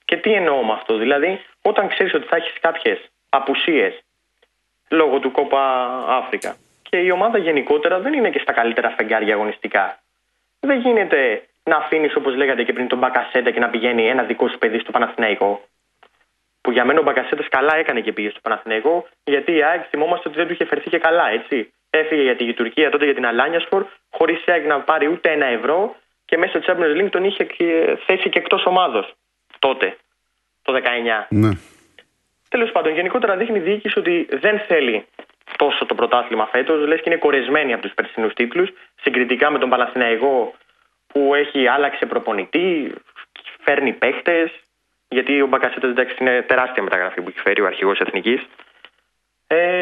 Και 0.05 0.17
τι 0.17 0.33
εννοώ 0.33 0.65
με 0.65 0.73
αυτό, 0.73 0.97
δηλαδή, 0.97 1.41
όταν 1.63 1.89
ξέρεις 1.89 2.15
ότι 2.15 2.27
θα 2.27 2.37
έχεις 2.37 2.53
κάποιες 2.61 2.99
απουσίες 3.29 4.05
λόγω 4.89 5.19
του 5.19 5.31
Κόπα 5.31 5.87
Αφρικα 6.09 6.57
και 6.89 6.97
η 6.97 7.11
ομάδα 7.11 7.39
γενικότερα 7.39 7.99
δεν 7.99 8.13
είναι 8.13 8.31
και 8.31 8.39
στα 8.39 8.53
καλύτερα 8.53 8.91
φεγγάρια 8.91 9.35
αγωνιστικά. 9.35 9.99
Δεν 10.61 10.79
γίνεται 10.81 11.49
να 11.65 11.77
αφήνεις, 11.77 12.17
όπως 12.17 12.37
λέγατε 12.37 12.63
και 12.63 12.73
πριν, 12.73 12.89
τον 12.89 12.99
Μπακασέτα 12.99 13.51
και 13.51 13.61
να 13.61 13.69
πηγαίνει 13.69 14.09
ένα 14.09 14.23
δικό 14.23 14.49
σου 14.49 14.59
παιδί 14.59 14.79
στο 14.79 14.91
Παναθηναϊκό. 14.91 15.61
Που 16.61 16.71
για 16.71 16.85
μένα 16.85 17.01
ο 17.01 17.03
Μπακασέτας 17.03 17.49
καλά 17.49 17.77
έκανε 17.77 18.01
και 18.01 18.13
πήγε 18.13 18.31
στο 18.31 18.41
Παναθηναϊκό, 18.43 19.07
γιατί 19.25 19.53
η 19.53 19.63
ΑΕΚ 19.63 19.85
θυμόμαστε 19.91 20.29
ότι 20.29 20.37
δεν 20.37 20.47
του 20.47 20.53
είχε 20.53 20.65
φερθεί 20.65 20.91
και 20.91 20.99
καλά, 20.99 21.29
έτσι. 21.29 21.73
Έφυγε 21.91 22.23
για 22.23 22.37
την 22.37 22.55
Τουρκία 22.55 22.91
τότε 22.91 23.05
για 23.05 23.15
την 23.15 23.27
Αλάνια 23.27 23.61
Σπορ, 23.61 23.87
χωρίς 24.11 24.45
η 24.45 24.53
ΑΕΚ 24.53 24.67
να 24.67 24.81
πάρει 24.81 25.09
ούτε 25.09 25.33
ένα 25.33 25.47
ευρώ 25.47 25.97
και 26.25 26.37
μέσα 26.39 26.61
στο 26.61 26.73
Champions 26.73 27.01
League 27.01 27.11
τον 27.11 27.25
είχε 27.25 27.47
θέσει 28.07 28.29
και 28.29 28.39
εκτός 28.39 28.67
ομάδος. 28.67 29.15
Τότε, 29.59 29.97
το 30.63 30.73
19. 30.73 31.27
Ναι. 31.29 31.51
Τέλος 32.49 32.71
πάντων, 32.71 32.93
γενικότερα 32.95 33.37
δείχνει 33.37 33.59
η 33.59 33.61
διοίκηση 33.61 33.99
ότι 33.99 34.29
δεν 34.31 34.59
θέλει 34.59 35.07
τόσο 35.57 35.87
το 35.87 35.95
πρωτάθλημα 35.95 36.47
φέτος. 36.47 36.87
Λες 36.87 37.01
και 37.01 37.11
είναι 37.11 37.19
κορεσμένη 37.19 37.73
από 37.73 37.83
τους 37.83 37.95
περσινούς 37.95 38.33
τίτλους, 38.33 38.69
συγκριτικά 39.03 39.51
με 39.51 39.59
τον 39.59 39.69
Παναθηναϊκό 39.69 40.55
που 41.07 41.35
έχει 41.35 41.67
άλλαξε 41.67 42.07
προπονητή, 42.07 42.95
φέρνει 43.61 43.93
παίχτε. 43.93 44.53
Γιατί 45.09 45.41
ο 45.43 45.47
Μπακασέτας 45.47 45.91
εντάξει 45.91 46.17
είναι 46.21 46.43
τεράστια 46.43 46.83
μεταγραφή 46.83 47.21
που 47.21 47.29
έχει 47.29 47.41
φέρει 47.41 47.61
ο 47.63 47.67
αρχηγός 47.67 47.99
Εθνικής. 47.99 48.47
Ε, 49.47 49.76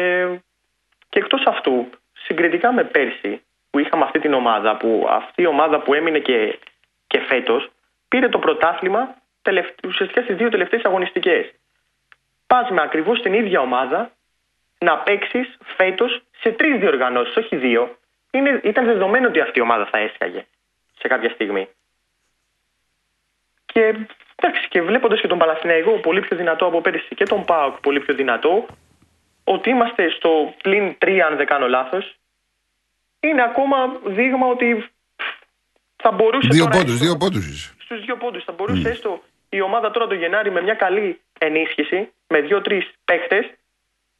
και 1.15 1.21
εκτός 1.21 1.45
αυτού, 1.45 1.89
συγκριτικά 2.13 2.73
με 2.73 2.83
πέρσι 2.83 3.41
που 3.69 3.79
είχαμε 3.79 4.03
αυτή 4.03 4.19
την 4.19 4.33
ομάδα, 4.33 4.77
που 4.77 5.07
αυτή 5.09 5.41
η 5.41 5.45
ομάδα 5.45 5.79
που 5.79 5.93
έμεινε 5.93 6.19
και, 6.19 6.59
και 7.07 7.19
φέτος 7.19 7.69
πήρε 8.07 8.29
το 8.29 8.39
πρωτάθλημα 8.39 9.15
ουσιαστικά 9.87 10.21
στις 10.21 10.35
δύο 10.35 10.49
τελευταίες 10.49 10.83
αγωνιστικές. 10.83 11.51
Πας 12.47 12.69
με 12.69 12.81
ακριβώς 12.81 13.21
την 13.21 13.33
ίδια 13.33 13.59
ομάδα 13.59 14.11
να 14.77 14.97
παίξεις 14.97 15.57
φέτος 15.63 16.21
σε 16.39 16.51
τρεις 16.51 16.79
διοργανώσεις, 16.79 17.35
όχι 17.35 17.55
δύο. 17.55 17.97
Είναι, 18.31 18.59
ήταν 18.63 18.85
δεδομένο 18.85 19.27
ότι 19.27 19.39
αυτή 19.39 19.59
η 19.59 19.61
ομάδα 19.61 19.85
θα 19.85 19.97
έσχαγε 19.97 20.45
σε 20.99 21.07
κάποια 21.07 21.29
στιγμή. 21.29 21.67
Και, 23.65 23.81
εντάξει, 24.35 24.67
και 24.69 24.81
βλέποντας 24.81 25.21
και 25.21 25.27
τον 25.27 25.37
Παλαθηναϊκό 25.37 25.91
πολύ 25.91 26.21
πιο 26.21 26.37
δυνατό 26.37 26.65
από 26.65 26.81
πέρυσι 26.81 27.15
και 27.15 27.25
τον 27.25 27.45
Πάοκ 27.45 27.79
πολύ 27.79 27.99
πιο 27.99 28.13
δυνατό, 28.13 28.65
ότι 29.45 29.69
είμαστε 29.69 30.09
στο 30.09 30.53
πλην 30.63 30.95
3, 31.05 31.19
αν 31.19 31.37
δεν 31.37 31.45
κάνω 31.45 31.67
λάθος, 31.67 32.15
είναι 33.19 33.43
ακόμα 33.43 33.77
δείγμα 34.05 34.47
ότι 34.47 34.89
θα 35.95 36.11
μπορούσε. 36.11 36.47
Δύο 36.51 36.67
πόντους, 36.67 36.97
δύο 36.97 37.17
πόντους. 37.17 37.75
Στους 37.79 38.05
δύο 38.05 38.17
πόντους. 38.17 38.43
Θα 38.43 38.51
μπορούσε 38.51 38.87
mm. 38.87 38.91
έστω 38.91 39.23
η 39.49 39.61
ομάδα 39.61 39.91
τώρα 39.91 40.07
το 40.07 40.13
Γενάρη 40.13 40.51
με 40.51 40.61
μια 40.61 40.73
καλή 40.73 41.19
ενίσχυση, 41.37 42.11
με 42.27 42.41
δύο-τρεις 42.41 42.91
παίχτες, 43.05 43.45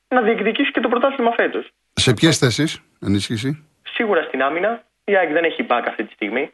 να 0.07 0.21
διεκδικήσει 0.21 0.71
και 0.71 0.79
το 0.79 0.87
πρωτάθλημα 0.87 1.31
φέτος. 1.31 1.69
Σε 1.93 2.13
ποιες 2.13 2.37
θέσεις 2.37 2.81
ενίσχυση, 3.01 3.65
Σίγουρα 3.95 4.21
στην 4.21 4.41
άμυνα. 4.43 4.83
Η 5.03 5.15
ΑΕΚ 5.15 5.31
δεν 5.31 5.43
έχει 5.43 5.63
μπακ 5.63 5.87
αυτή 5.87 6.03
τη 6.03 6.13
στιγμή. 6.13 6.51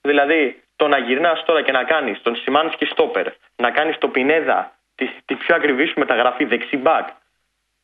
Δηλαδή, 0.00 0.62
το 0.76 0.88
να 0.88 0.98
γυρνάς 0.98 1.44
τώρα 1.44 1.62
και 1.62 1.72
να 1.72 1.84
κάνεις 1.84 2.22
τον 2.22 2.36
Σιμάνσκι 2.36 2.84
Στόπερ, 2.84 3.26
να 3.56 3.70
κάνεις 3.70 3.98
το 3.98 4.08
Πινέδα 4.08 4.78
τη, 4.94 5.08
τη 5.24 5.34
πιο 5.34 5.54
ακριβή 5.54 5.86
σου 5.86 5.98
μεταγραφή 5.98 6.44
δεξί 6.44 6.76
μπακ, 6.76 7.08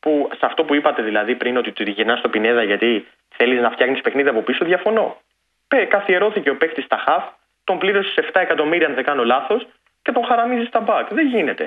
που 0.01 0.29
σε 0.39 0.47
αυτό 0.47 0.65
που 0.65 0.75
είπατε 0.75 1.03
δηλαδή 1.03 1.35
πριν, 1.35 1.57
ότι 1.57 1.73
του 1.73 1.83
γυρνάς 1.83 2.19
στο 2.19 2.29
Πινέδα 2.29 2.63
γιατί 2.63 3.07
θέλεις 3.37 3.61
να 3.61 3.71
φτιάχνεις 3.71 4.01
παιχνίδι 4.01 4.29
από 4.29 4.43
πίσω, 4.43 4.65
διαφωνώ. 4.65 5.21
Πε, 5.69 5.85
καθιερώθηκε 5.85 6.51
ο 6.51 6.57
παίκτης 6.57 6.85
στα 6.85 6.99
χαφ, 7.05 7.25
τον 7.65 7.79
πλήρωσες 7.79 8.15
7 8.33 8.41
εκατομμύρια, 8.41 8.87
αν 8.87 8.95
δεν 8.95 9.05
κάνω 9.05 9.25
λάθος, 9.25 9.67
και 10.03 10.13
τον 10.13 10.25
χαραμίζεις 10.25 10.69
στα 10.69 10.81
μπακ. 10.81 11.15
Δεν 11.15 11.27
γίνεται. 11.27 11.65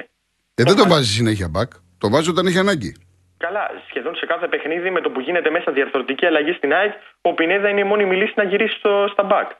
Ε, 0.55 0.63
δεν 0.63 0.75
τον 0.75 0.87
βάζεις 0.87 1.13
συνέχεια 1.13 1.47
μπακ. 1.49 1.71
Το 1.97 2.09
βάζεις 2.09 2.27
όταν 2.27 2.45
έχει 2.45 2.57
ανάγκη. 2.57 2.91
Καλά, 3.37 3.71
σχεδόν 3.89 4.15
σε 4.15 4.25
κάθε 4.25 4.47
παιχνίδι 4.47 4.89
με 4.89 5.01
το 5.01 5.09
που 5.09 5.19
γίνεται 5.19 5.49
μέσα 5.49 5.71
διαρθρωτική 5.71 6.25
αλλαγή 6.25 6.51
στην 6.51 6.73
ΑΕΚ, 6.73 6.93
ο 7.21 7.33
Πινέδα 7.33 7.69
είναι 7.69 7.79
η 7.79 7.83
μόνη 7.83 8.15
λύση 8.15 8.33
να 8.35 8.43
γυρίσει 8.43 8.75
στο, 8.77 9.07
στα 9.11 9.23
μπακ. 9.23 9.51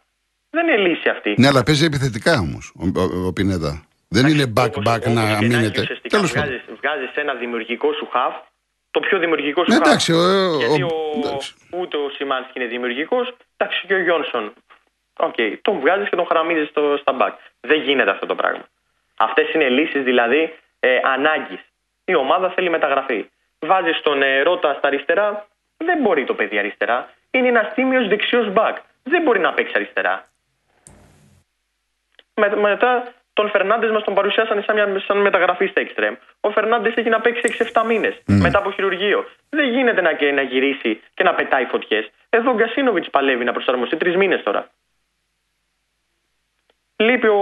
Δεν 0.50 0.68
είναι 0.68 0.78
λύση 0.78 1.10
αυτή. 1.10 1.36
Ναι, 1.38 1.48
αλλά 1.48 1.64
παίζει 1.64 1.86
επιθετικά 1.86 2.40
όμως 2.40 2.74
ο, 2.80 3.00
ο, 3.00 3.28
ο 3.28 3.34
Πινέδα. 3.34 3.86
Δεν 4.08 4.28
είναι 4.28 4.54
back-back 4.58 5.04
να 5.08 5.24
μείνετε. 5.42 5.82
Τέλος 6.10 6.32
πάντων. 6.32 6.62
Βγάζεις 6.80 7.12
ένα 7.16 7.34
δημιουργικό 7.34 7.94
σου 7.94 8.08
χαφ, 8.12 8.34
το 8.94 9.00
πιο 9.00 9.18
δημιουργικός 9.20 9.66
σου 9.66 9.72
ναι, 9.72 9.78
χαφ. 9.78 9.88
Εντάξει, 9.88 10.12
ο, 10.14 10.58
Γιατί 10.58 10.82
ο, 10.82 10.90
εντάξει. 11.16 11.54
ούτε 11.80 11.98
ο 11.98 12.10
Σιμάνσκι 12.10 12.52
είναι 12.56 12.68
δημιουργικός, 12.68 13.36
εντάξει 13.58 13.88
και 13.88 13.94
ο 13.94 14.02
Γιόνσον. 14.02 14.54
OK, 15.18 15.34
okay. 15.38 15.58
τον 15.62 15.80
βγάζεις 15.80 16.10
και 16.10 16.16
τον 16.16 16.26
χαραμίζεις 16.26 16.72
στα 17.02 17.12
μπακ. 17.12 17.34
Δεν 17.62 17.82
γίνεται 17.82 18.12
αυτό 18.12 18.26
το 18.26 18.36
πράγμα. 18.36 18.66
Αυτές 19.18 19.54
είναι 19.54 19.70
λύσεις 19.70 20.04
δηλαδή 20.04 20.54
ε, 20.80 21.00
ανάγκης. 21.04 21.60
Η 22.06 22.16
ομάδα 22.16 22.50
θέλει 22.50 22.70
μεταγραφή. 22.70 23.30
Βάζεις 23.60 24.02
τον 24.02 24.22
ε, 24.22 24.42
Ρότα 24.42 24.74
στα 24.74 24.88
αριστερά, 24.88 25.48
δεν 25.78 25.98
μπορεί 26.02 26.24
το 26.24 26.34
παιδί 26.34 26.58
αριστερά. 26.58 27.14
Είναι 27.32 27.48
ένας 27.48 27.74
τίμιος 27.74 28.08
δεξιός 28.08 28.52
μπακ. 28.52 28.78
Δεν 29.04 29.22
μπορεί 29.22 29.40
να 29.40 29.54
παίξει 29.54 29.74
αριστερά. 29.76 30.28
Με, 32.36 32.56
μετά 32.56 33.14
Τον 33.34 33.50
Φερνάντες 33.50 33.92
μας 33.92 34.04
τον 34.04 34.14
παρουσιάσανε 34.14 34.62
σαν, 34.66 34.76
μια, 34.76 35.04
σαν 35.08 35.18
μεταγραφή 35.18 35.66
στα 35.66 35.82
Extreme. 35.86 36.16
Ο 36.40 36.50
Φερνάντες 36.52 36.94
έχει 36.96 37.10
να 37.10 37.22
παίξει 37.22 37.70
6-7 37.74 37.84
μήνες 37.88 38.22
μετά 38.26 38.58
από 38.58 38.72
χειρουργείο. 38.72 39.26
Δεν 39.50 39.70
γίνεται 39.70 40.02
να, 40.02 40.12
να 40.34 40.42
γυρίσει 40.42 41.02
και 41.14 41.24
να 41.24 41.34
πετάει 41.34 41.66
φωτιές. 41.66 42.12
Εδώ 42.30 42.52
ο 42.52 42.56
Γκασίνοβιτς 42.56 43.10
παλεύει 43.10 43.44
να 43.44 43.52
προσαρμοστεί 43.52 43.98
τρεις 43.98 44.16
μήνες 44.16 44.44
τώρα. 44.44 44.70
Λείπει 46.96 47.28
ο 47.28 47.42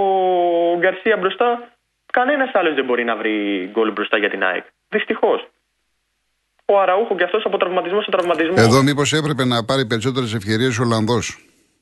Γκαρσία 0.78 1.18
μπροστά. 1.18 1.70
Κανένας 2.14 2.50
άλλος 2.54 2.74
δεν 2.74 2.86
μπορεί 2.86 3.04
να 3.04 3.16
βρει 3.16 3.70
γκολ 3.72 3.92
μπροστά 3.92 4.18
για 4.18 4.30
την 4.30 4.44
ΑΕΚ. 4.44 4.66
Δυστυχώς. 4.90 5.48
Ο 6.66 6.80
Αραούχο 6.80 7.16
και 7.16 7.24
αυτός 7.24 7.46
από 7.46 7.58
τραυματισμό 7.58 8.02
σε 8.02 8.12
τραυματισμό. 8.12 8.54
Εδώ 8.58 8.84
μήπως 8.84 9.14
έπρεπε 9.14 9.46
να 9.46 9.66
πάρει 9.66 9.86
περισσότερες 9.86 10.34
ευκαιρίες 10.34 10.80
ο 10.80 10.84
Ολλανδό. 10.84 11.20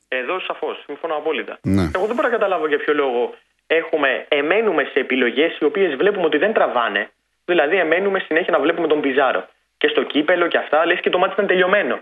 Εδώ 0.08 0.39
σαφώς. 0.39 0.84
Συμφωνώ 0.86 1.16
απόλυτα. 1.16 1.60
Ναι. 1.62 1.92
Εγώ 1.96 2.06
δεν 2.06 2.16
μπορώ 2.16 2.28
να 2.28 2.34
καταλάβω 2.38 2.68
για 2.68 2.78
ποιο 2.78 2.94
λόγο 2.94 3.34
έχουμε, 3.69 4.25
εμμένουμε 4.29 4.84
σε 4.83 4.99
επιλογές 4.99 5.57
οι 5.59 5.65
οποίες 5.65 5.95
βλέπουμε 5.95 6.25
ότι 6.25 6.38
δεν 6.38 6.53
τραβάνε. 6.53 7.09
Δηλαδή, 7.45 7.77
εμμένουμε 7.77 8.19
συνέχεια 8.19 8.51
να 8.51 8.59
βλέπουμε 8.59 8.88
τον 8.88 9.01
Πιζάρο. 9.01 9.47
Και 9.77 9.88
στο 9.88 10.03
κύπελλο 10.03 10.48
και 10.47 10.57
αυτά, 10.57 10.85
λες 10.85 10.99
και 10.99 11.09
το 11.09 11.17
ματς 11.17 11.34
ήταν 11.33 11.47
τελειωμένο. 11.47 12.01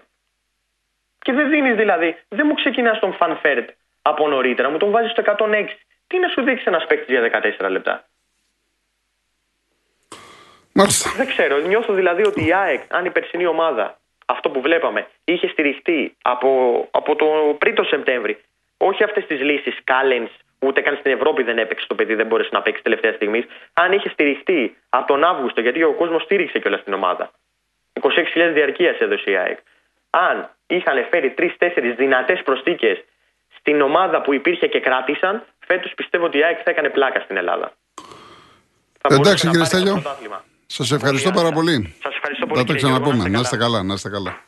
Και 1.20 1.32
δεν 1.34 1.50
δίνεις 1.50 1.76
δηλαδή, 1.76 2.18
δεν 2.28 2.46
μου 2.48 2.54
ξεκινάς 2.54 3.00
τον 3.00 3.14
Φαν 3.14 3.38
Βέερτ 3.38 3.70
από 4.02 4.28
νωρίτερα, 4.28 4.70
μου 4.70 4.78
τον 4.78 4.92
βάζεις 4.92 5.12
στο 5.12 5.22
106. 5.22 5.78
Τι 6.08 6.20
να 6.20 6.28
σου 6.28 6.42
δείξει 6.42 6.64
ένας 6.68 6.86
παίκτης 6.86 7.08
για 7.08 7.22
14 7.22 7.70
λεπτά; 7.70 8.06
Μάλιστα. 10.74 11.10
Δεν 11.18 11.28
ξέρω. 11.28 11.58
Νιώθω 11.58 11.94
δηλαδή 11.94 12.26
ότι 12.26 12.46
η 12.48 12.54
ΑΕΚ, 12.54 12.82
αν 12.88 13.06
η 13.06 13.10
περσινή 13.10 13.46
ομάδα, 13.46 13.98
αυτό 14.26 14.50
που 14.50 14.62
βλέπαμε, 14.62 15.08
είχε 15.24 15.48
στηριχτεί 15.48 16.16
από, 16.22 16.50
από 16.92 17.16
το 17.16 17.26
πριν 17.58 17.76
το 17.76 17.84
Σεπτέμβρη, 17.84 18.42
όχι 18.78 19.04
αυτές 19.04 19.26
τις 19.26 19.42
λύσεις 19.42 19.78
Κάλενς, 19.84 20.32
ούτε 20.60 20.82
καν 20.82 20.96
στην 21.00 21.12
Ευρώπη 21.12 21.44
δεν 21.44 21.58
έπαιξε 21.58 21.88
το 21.88 21.96
παιδί, 21.96 22.14
δεν 22.16 22.26
μπόρεσε 22.28 22.50
να 22.54 22.62
παίξει 22.62 22.82
τελευταία 22.84 23.14
στιγμή. 23.14 23.46
Αν 23.74 23.92
είχε 23.92 24.10
στηριχτεί 24.10 24.78
από 24.90 25.08
τον 25.08 25.24
Αύγουστο, 25.24 25.62
γιατί 25.62 25.84
ο 25.84 25.94
κόσμος 25.94 26.22
στήριξε 26.24 26.60
κιόλας 26.60 26.84
την 26.84 26.94
ομάδα. 26.94 27.32
26.000 28.02 28.52
διαρκείας 28.54 28.98
έδωσε 29.00 29.32
η 29.32 29.38
ΑΕΚ. 29.38 29.58
Αν 30.10 30.50
είχαν 30.68 31.06
φέρει 31.10 31.30
τρει-τέσσερι 31.32 31.92
δυνατές 31.92 32.42
προστίκε 32.44 33.04
στην 33.60 33.82
ομάδα 33.82 34.22
που 34.22 34.34
υπήρχε 34.34 34.68
και 34.68 34.80
κράτησαν, 34.80 35.44
φέτος 35.68 35.94
πιστεύω 35.96 36.26
ότι 36.26 36.38
η 36.38 36.44
ΑΕΚ 36.44 36.60
θα 36.64 36.70
έκανε 36.72 36.90
πλάκα 36.90 37.20
στην 37.20 37.38
Ελλάδα. 37.38 37.72
Θα 39.02 39.16
Εντάξει, 39.16 39.46
μπορούσε 39.46 39.46
να 39.46 39.52
κύριε 39.52 39.68
πάρει 39.68 39.70
το 39.70 39.78
Στέλιο. 39.78 39.94
πρωτάθλημα. 40.02 40.44
Σας 40.66 40.92
ευχαριστώ 40.92 41.32
πάρα 41.32 41.52
πολύ. 41.52 41.96
Σας 42.04 42.16
ευχαριστώ 42.16 42.46
πολύ. 42.46 42.60
Θα 42.60 42.66
το 42.66 42.74
κύριε 42.74 42.90
Γιώργο. 42.90 43.10
ξαναπούμε. 43.10 43.30
Να 43.38 43.40
είστε 43.40 43.58
καλά, 43.58 43.84
να 43.84 43.94
είστε 43.94 44.10
καλά. 44.10 44.42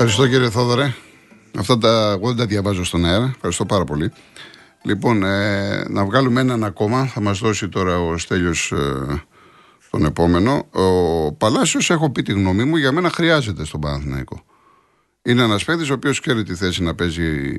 Ευχαριστώ 0.00 0.28
κύριε 0.28 0.50
Θόδωρε. 0.50 0.94
Αυτά 1.58 1.78
τα, 1.78 2.12
εγώ 2.16 2.28
δεν 2.28 2.36
τα 2.36 2.46
διαβάζω 2.46 2.84
στον 2.84 3.04
αέρα. 3.04 3.32
Ευχαριστώ 3.34 3.66
πάρα 3.66 3.84
πολύ. 3.84 4.12
Λοιπόν, 4.82 5.22
ε, 5.22 5.84
να 5.88 6.04
βγάλουμε 6.04 6.40
έναν 6.40 6.64
ακόμα. 6.64 7.06
Θα 7.06 7.20
μας 7.20 7.38
δώσει 7.38 7.68
τώρα 7.68 8.00
ο 8.00 8.18
Στέλιος 8.18 8.72
ε, 8.72 9.22
τον 9.90 10.04
επόμενο. 10.04 10.66
Ο 10.70 11.32
Παλάσιος, 11.32 11.90
έχω 11.90 12.10
πει 12.10 12.22
τη 12.22 12.32
γνώμη 12.32 12.64
μου, 12.64 12.76
για 12.76 12.92
μένα 12.92 13.10
χρειάζεται 13.10 13.64
στον 13.64 13.80
Παναθηναϊκό. 13.80 14.44
Είναι 15.22 15.42
ένας 15.42 15.64
παίκτης 15.64 15.90
ο 15.90 15.94
οποίος 15.94 16.20
ξέρει 16.20 16.42
τη 16.42 16.54
θέση 16.54 16.82
να 16.82 16.94
παίζει 16.94 17.56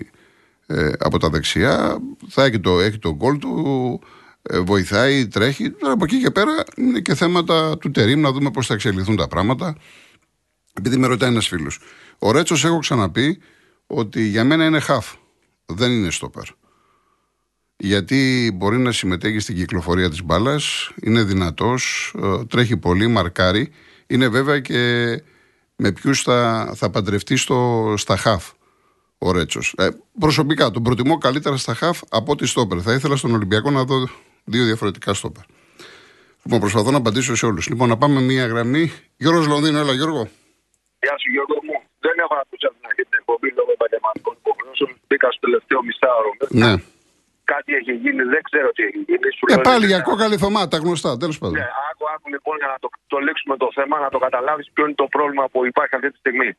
ε, 0.66 0.92
από 1.00 1.20
τα 1.20 1.30
δεξιά. 1.30 1.98
Θα 2.28 2.44
έχει 2.44 2.60
το, 2.60 2.80
έχει 2.80 2.98
το 2.98 3.16
γκολ 3.16 3.38
του, 3.38 4.02
ε, 4.42 4.60
βοηθάει, 4.60 5.28
τρέχει. 5.28 5.72
Τώρα 5.72 5.94
από 5.94 6.04
εκεί 6.04 6.20
και 6.20 6.32
πέρα 6.32 6.64
είναι 6.76 7.00
και 7.00 7.16
θέματα 7.16 7.78
του 7.78 7.92
τερίμ 7.92 8.20
να 8.20 8.32
δούμε 8.32 8.52
πώς 8.52 8.68
θα 8.68 8.74
εξελιχθούν 8.74 9.16
τα 9.16 9.28
πράγματα. 9.28 9.76
Επειδή 10.74 10.98
με 10.98 11.08
ρωτάει 11.08 11.30
ένας 11.30 11.48
φίλος. 11.48 11.80
Ο 12.20 12.32
Ρέτσος, 12.32 12.66
έχω 12.66 12.80
ξαναπεί 12.80 13.42
ότι 13.88 14.22
για 14.22 14.44
μένα 14.44 14.66
είναι 14.66 14.80
χαφ. 14.80 15.14
Δεν 15.66 15.92
είναι 15.92 16.12
στόπερ. 16.12 16.44
Γιατί 17.78 18.52
μπορεί 18.56 18.78
να 18.78 18.92
συμμετέχει 18.92 19.40
στην 19.40 19.56
κυκλοφορία 19.56 20.10
της 20.10 20.24
μπάλας, 20.24 20.92
είναι 21.02 21.24
δυνατός, 21.24 22.16
τρέχει 22.48 22.78
πολύ, 22.78 23.08
μαρκάρει. 23.08 23.72
Είναι 24.08 24.28
βέβαια 24.28 24.60
και 24.60 25.08
με 25.76 25.92
ποιους 25.92 26.22
θα, 26.22 26.72
θα 26.76 26.90
παντρευτεί 26.90 27.36
στο, 27.36 27.94
στα 27.98 28.18
χαφ 28.18 28.52
ο 29.18 29.32
Ρέτσος. 29.32 29.74
Ε, 29.78 29.88
προσωπικά 30.20 30.72
τον 30.72 30.84
προτιμώ 30.84 31.18
καλύτερα 31.18 31.58
στα 31.58 31.74
χαφ 31.74 32.02
από 32.10 32.32
ότι 32.32 32.46
στόπερ. 32.46 32.78
Θα 32.82 32.94
ήθελα 32.94 33.16
στον 33.16 33.34
Ολυμπιακό 33.34 33.72
να 33.72 33.84
δω 33.84 34.08
δύο 34.44 34.66
διαφορετικά 34.66 35.14
στόπερ. 35.14 35.44
Λοιπόν, 36.44 36.60
προσπαθώ 36.60 36.92
να 36.92 36.98
απαντήσω 36.98 37.36
σε 37.36 37.46
όλους. 37.46 37.68
Λοιπόν, 37.68 37.90
να 37.90 37.98
πάμε 37.98 38.22
μία 38.22 38.46
γραμμή. 38.46 38.92
Γιώργος 39.18 39.48
Λονδίνο, 39.48 39.80
έλα 39.80 39.94
Γιώργο. 39.94 40.30
Γεια 41.00 41.16
σου 41.20 41.32
Γιώργο 41.32 41.54
μου. 41.54 41.59
Δεν 42.10 42.18
έχω 42.24 42.36
ακούσει 42.44 42.66
από 42.70 42.76
την 42.80 42.86
αρχή 42.90 43.04
την 43.10 43.18
εκπομπή 43.22 43.50
λόγω 43.60 43.72
επαγγελματικών 43.78 44.34
υποχρεώσεων. 44.42 44.92
Μπήκα 45.08 45.28
στο 45.34 45.42
τελευταίο 45.48 45.80
μισάωρο. 45.88 46.32
Ναι. 46.64 46.72
Κάτι 47.54 47.70
έχει 47.80 47.94
γίνει, 48.04 48.22
δεν 48.34 48.42
ξέρω 48.50 48.70
τι 48.76 48.82
έχει 48.90 49.00
γίνει. 49.10 49.28
Σου 49.38 49.46
Ε, 49.48 49.54
λέω 49.54 49.62
πάλι 49.70 49.84
ειλικρινά. 49.84 49.96
για 49.96 50.08
κόκαλη 50.10 50.36
θωμά, 50.44 50.62
τα 50.74 50.78
γνωστά, 50.84 51.12
τέλος 51.24 51.38
πάντων. 51.42 51.58
Ναι, 51.60 51.68
άκου, 51.90 52.06
άκου 52.16 52.28
λοιπόν 52.36 52.56
για 52.62 52.70
να 52.74 52.78
το, 52.84 52.88
το 53.14 53.18
λήξουμε 53.26 53.56
το 53.64 53.70
θέμα, 53.78 53.96
να 54.06 54.10
το 54.14 54.20
καταλάβεις 54.26 54.68
ποιο 54.74 54.84
είναι 54.86 55.00
το 55.04 55.08
πρόβλημα 55.16 55.46
που 55.52 55.60
υπάρχει 55.72 55.94
αυτή 55.98 56.10
τη 56.14 56.18
στιγμή. 56.24 56.50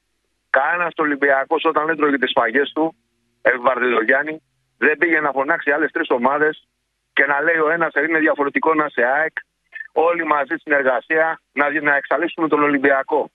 Κανένας 0.58 0.92
Ολυμπιακός 1.06 1.62
όταν 1.70 1.88
έτρωγε 1.92 2.18
τις 2.18 2.32
φαγές 2.38 2.68
του, 2.74 2.84
Ευβαρδιλογιάννη, 3.42 4.34
δεν 4.84 4.94
πήγε 5.00 5.20
να 5.20 5.30
φωνάξει 5.36 5.70
άλλες 5.70 5.90
τρεις 5.94 6.08
ομάδες 6.18 6.54
και 7.12 7.24
να 7.26 7.36
λέει 7.46 7.58
ο 7.66 7.70
ένας 7.70 7.92
είναι 8.08 8.18
διαφορετικό 8.18 8.74
να 8.74 8.88
σε 8.88 9.02
ΑΕΚ, 9.16 9.36
όλοι 9.92 10.24
μαζί 10.26 10.54
συνεργασία 10.64 11.40
να, 11.52 11.80
να 11.80 11.96
εξαλείψουμε 11.96 12.48
τον 12.48 12.62
Ολυμπιακό. 12.62 13.30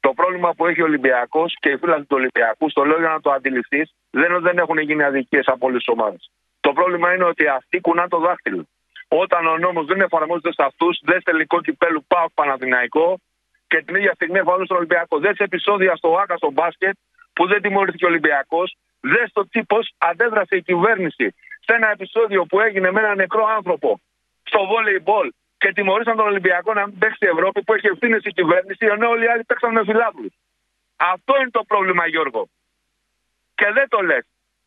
Το 0.00 0.12
πρόβλημα 0.14 0.50
που 0.54 0.66
έχει 0.66 0.82
ο 0.82 0.84
Ολυμπιακός 0.84 1.56
και 1.60 1.68
οι 1.68 1.76
φίλοι 1.76 2.00
του 2.00 2.16
Ολυμπιακού, 2.20 2.70
στο 2.70 2.84
λέω 2.84 2.98
για 2.98 3.08
να 3.08 3.20
το 3.20 3.30
αντιληφθείς, 3.30 3.94
δεν 4.10 4.24
είναι 4.24 4.34
ότι 4.34 4.44
δεν 4.44 4.58
έχουν 4.58 4.78
γίνει 4.78 5.02
αδικίες 5.02 5.46
από 5.46 5.66
όλες 5.66 5.78
τις 5.84 5.92
ομάδες. 5.94 6.30
Το 6.60 6.72
πρόβλημα 6.72 7.14
είναι 7.14 7.24
ότι 7.24 7.46
αυτοί 7.46 7.80
κουνάνε 7.80 8.08
το 8.08 8.18
δάχτυλο. 8.18 8.68
Όταν 9.08 9.46
ο 9.46 9.58
νόμος 9.58 9.86
δεν 9.86 10.00
εφαρμόζεται 10.00 10.52
σε 10.52 10.62
αυτούς, 10.62 11.00
δες 11.02 11.22
τελικό 11.22 11.60
κυπέλου 11.60 12.04
πάω 12.06 12.26
Παναθηναϊκό 12.34 13.20
και 13.66 13.82
την 13.82 13.94
ίδια 13.94 14.12
στιγμή 14.14 14.38
εφαρμόζεται 14.38 14.64
στον 14.64 14.76
Ολυμπιακό. 14.76 15.18
Δες 15.18 15.36
σε 15.36 15.42
επεισόδια 15.42 15.96
στο 15.96 16.16
ΆΚΑ 16.22 16.36
στο 16.36 16.50
μπάσκετ 16.50 16.96
που 17.32 17.46
δεν 17.46 17.62
τιμωρήθηκε 17.62 18.04
ο 18.04 18.08
Ολυμπιακός. 18.08 18.76
Δες 19.00 19.32
το 19.32 19.48
τι 19.48 19.64
πώς 19.64 19.94
αντέδρασε 19.98 20.56
η 20.56 20.62
κυβέρνηση 20.62 21.34
σε 21.64 21.74
ένα 21.74 21.90
επεισόδιο 21.90 22.44
που 22.44 22.60
έγινε 22.60 22.90
με 22.90 23.00
έναν 23.00 23.16
νεκρό 23.16 23.44
άνθρωπο 23.56 24.00
στο 24.42 24.66
βόλεϊμπολ 24.66 25.30
και 25.58 25.72
τιμωρήσαν 25.72 26.16
τον 26.16 26.26
Ολυμπιακό 26.26 26.70
να 26.74 26.86
μην 26.86 26.98
παίξει 26.98 27.24
η 27.28 27.28
Ευρώπη 27.34 27.62
που 27.62 27.72
έχει 27.74 27.86
ευθύνες 27.86 28.22
η 28.24 28.32
κυβέρνηση, 28.38 28.86
ενώ 28.94 29.08
όλοι 29.08 29.24
οι 29.24 29.30
άλλοι 29.32 29.44
παίξαν 29.44 29.72
με 29.72 29.82
φιλάθλους. 29.88 30.34
Αυτό 30.96 31.32
είναι 31.40 31.50
το 31.50 31.64
πρόβλημα, 31.70 32.06
Γιώργο. 32.06 32.42
Και 33.54 33.68
δεν 33.76 33.88
το 33.88 34.00
λες. 34.00 34.24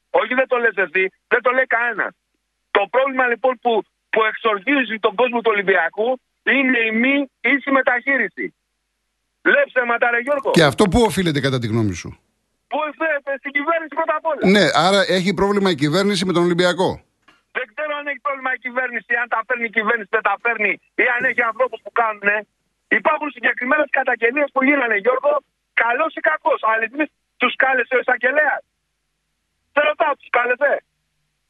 Όχι, 0.10 0.34
δεν 0.34 0.48
το 0.48 0.58
λες 0.58 0.76
εσύ, 0.76 1.04
δεν 1.28 1.42
το 1.42 1.52
λέει 1.52 1.66
κανένας. 1.66 2.14
Το 2.72 2.88
πρόβλημα 2.94 3.26
λοιπόν 3.28 3.54
που, 3.62 3.84
που 4.10 4.24
εξοργίζει 4.24 4.96
τον 5.00 5.16
κόσμο 5.16 5.40
του 5.42 5.52
Ολυμπιακού 5.54 6.20
είναι 6.44 6.80
η 6.90 6.92
μη 6.92 7.16
ίση 7.42 7.72
μεταχείριση. 7.72 8.54
Λέψε 9.42 9.82
ματάρε 9.88 10.20
Γιώργο. 10.20 10.52
Και 10.52 10.64
αυτό 10.64 10.84
πού 10.84 11.02
οφείλεται 11.02 11.40
κατά 11.40 11.60
τη 11.60 11.68
γνώμη 11.68 11.94
σου; 11.94 12.10
Που 12.68 12.78
ήρθε 12.88 13.38
στην 13.38 13.52
κυβέρνηση 13.52 13.94
πρώτα 13.96 14.16
απ' 14.18 14.26
όλα. 14.26 14.52
Ναι, 14.56 14.66
άρα 14.74 15.02
έχει 15.08 15.34
πρόβλημα 15.34 15.70
η 15.70 15.76
κυβέρνηση 15.76 16.26
με 16.26 16.34
τον 16.34 16.44
Ολυμπιακό; 16.44 17.02
Δεν 17.58 17.66
ξέρω 17.72 17.94
αν 18.00 18.06
έχει 18.12 18.22
πρόβλημα 18.28 18.52
η 18.58 18.60
κυβέρνηση, 18.66 19.12
αν 19.22 19.28
τα 19.34 19.40
παίρνει 19.48 19.66
η 19.72 19.74
κυβέρνηση, 19.78 20.10
δεν 20.16 20.24
τα 20.30 20.36
παίρνει 20.44 20.72
ή 21.04 21.06
αν 21.16 21.22
έχει 21.30 21.42
ανθρώπους 21.52 21.80
που 21.86 21.92
κάνουν. 22.02 22.28
Υπάρχουν 23.00 23.30
συγκεκριμένες 23.38 23.90
καταγγελίες 24.00 24.50
που 24.54 24.62
γίνανε, 24.68 24.96
Γιώργο, 25.06 25.34
καλός 25.84 26.12
ή 26.20 26.22
κακός. 26.30 26.60
Αλλά 26.70 26.84
εμείς 26.92 27.10
τους 27.42 27.54
κάλεσε 27.64 27.94
ο 27.98 28.00
εισαγγελέας. 28.04 28.62
Δεν 29.76 29.84
ρωτάω, 29.90 30.14
τους 30.20 30.30
κάλεσε. 30.38 30.72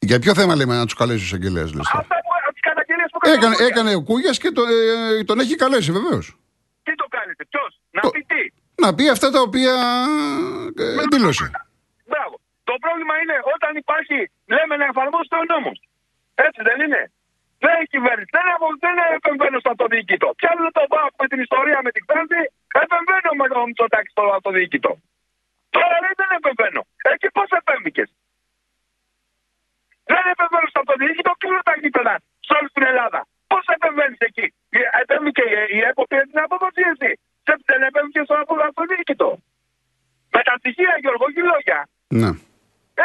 Για 0.10 0.20
ποιο 0.24 0.34
θέμα 0.40 0.54
λέμε 0.60 0.74
να 0.82 0.86
τους 0.88 0.98
καλέσει 1.02 1.22
ο 1.26 1.28
εισαγγελέας, 1.30 1.70
λες. 1.78 1.88
Αυτά 2.02 2.16
που 2.24 2.30
τις 2.56 2.64
καταγγελίες 2.70 3.10
που 3.12 3.18
έκανε. 3.22 3.36
Έκανε, 3.36 3.54
ο 3.56 3.58
Κούγιας. 3.58 3.70
έκανε 3.72 3.92
ο 4.00 4.04
Κούγια 4.10 4.32
και 4.44 4.52
το, 4.58 4.62
ε, 4.76 5.24
τον 5.30 5.38
έχει 5.44 5.56
καλέσει, 5.64 5.92
βεβαίως. 5.98 6.26
Τι 6.86 6.94
το 7.02 7.06
κάλεσε, 7.16 7.44
ποιος, 7.52 7.72
να 7.96 8.02
Το- 8.02 8.10
πει 8.14 8.22
τι; 8.32 8.42
Να 8.84 8.90
πει 8.96 9.06
αυτά 9.16 9.28
τα 9.36 9.42
οποία 9.48 9.74
ε, 10.78 10.86
δήλωσε. 11.14 11.46
Μπράβο. 12.12 12.36
Το 12.70 12.74
πρόβλημα 12.84 13.14
είναι 13.22 13.36
όταν 13.56 13.72
υπάρχει, 13.84 14.18
λέμε 14.56 14.74
να 14.82 14.86
εφαρμόζεται 14.92 15.38
ο 15.44 15.46
νόμος. 15.54 15.78
Έτσι 16.47 16.62
δεν 16.67 16.77
είναι. 16.86 17.01
Δεν 17.63 17.73
έχει 17.80 17.89
κυβέρνηση. 17.95 18.30
Δεν, 18.38 18.45
έχω- 18.54 18.77
δεν 18.86 18.95
επεμβαίνω 19.17 19.58
στο 19.63 19.69
αυτοδιοίκητο. 19.73 20.27
Πιάνω 20.39 20.69
το 20.77 20.84
πάω 20.93 21.08
με 21.21 21.25
την 21.32 21.39
ιστορία 21.45 21.80
με 21.86 21.91
την 21.95 22.04
Κράντη, 22.10 22.41
επεμβαίνω 22.84 23.32
με 23.41 23.45
τον 23.51 23.62
Μητσοτάκη 23.67 24.10
στο 24.15 24.23
αυτοδιοίκητο. 24.38 24.91
Τώρα 25.75 25.95
λέει 26.04 26.15
δεν 26.21 26.30
επεμβαίνω. 26.39 26.82
Εκεί 27.13 27.27
πώς 27.38 27.49
επέμβηκες; 27.62 28.10
Δεν 30.12 30.23
επεμβαίνω 30.34 30.67
στο 30.71 30.80
αυτοδιοίκητο 30.84 31.32
και 31.39 31.47
όλα 31.51 31.63
τα 31.69 31.73
γήπεδα 31.82 32.15
σε 32.47 32.51
όλη 32.58 32.69
την 32.75 32.86
Ελλάδα; 32.91 33.19
Πώς 33.51 33.63
επεμβαίνεις 33.77 34.19
εκεί; 34.30 34.45
Ε, 34.77 34.80
Επέμβηκε 35.04 35.43
η- 35.56 35.67
η 35.77 35.80
ΕΠΟ 35.89 36.04
πήρε 36.10 36.23
την 36.32 36.39
απόδοση 36.45 36.82
εσύ. 36.93 37.12
Σε- 37.45 37.62
Δεν 37.69 37.82
επέμβηκες 37.89 38.23
στο 38.27 38.36
αυτο- 38.41 38.63
αυτοδιοίκητο. 38.69 39.30
Με 40.36 40.41
τα 40.47 40.54
στοιχεία, 40.62 40.93
Γιώργο, 41.01 41.23
όχι 41.30 41.41
λόγια. 41.51 41.80
Ναι. 42.21 42.32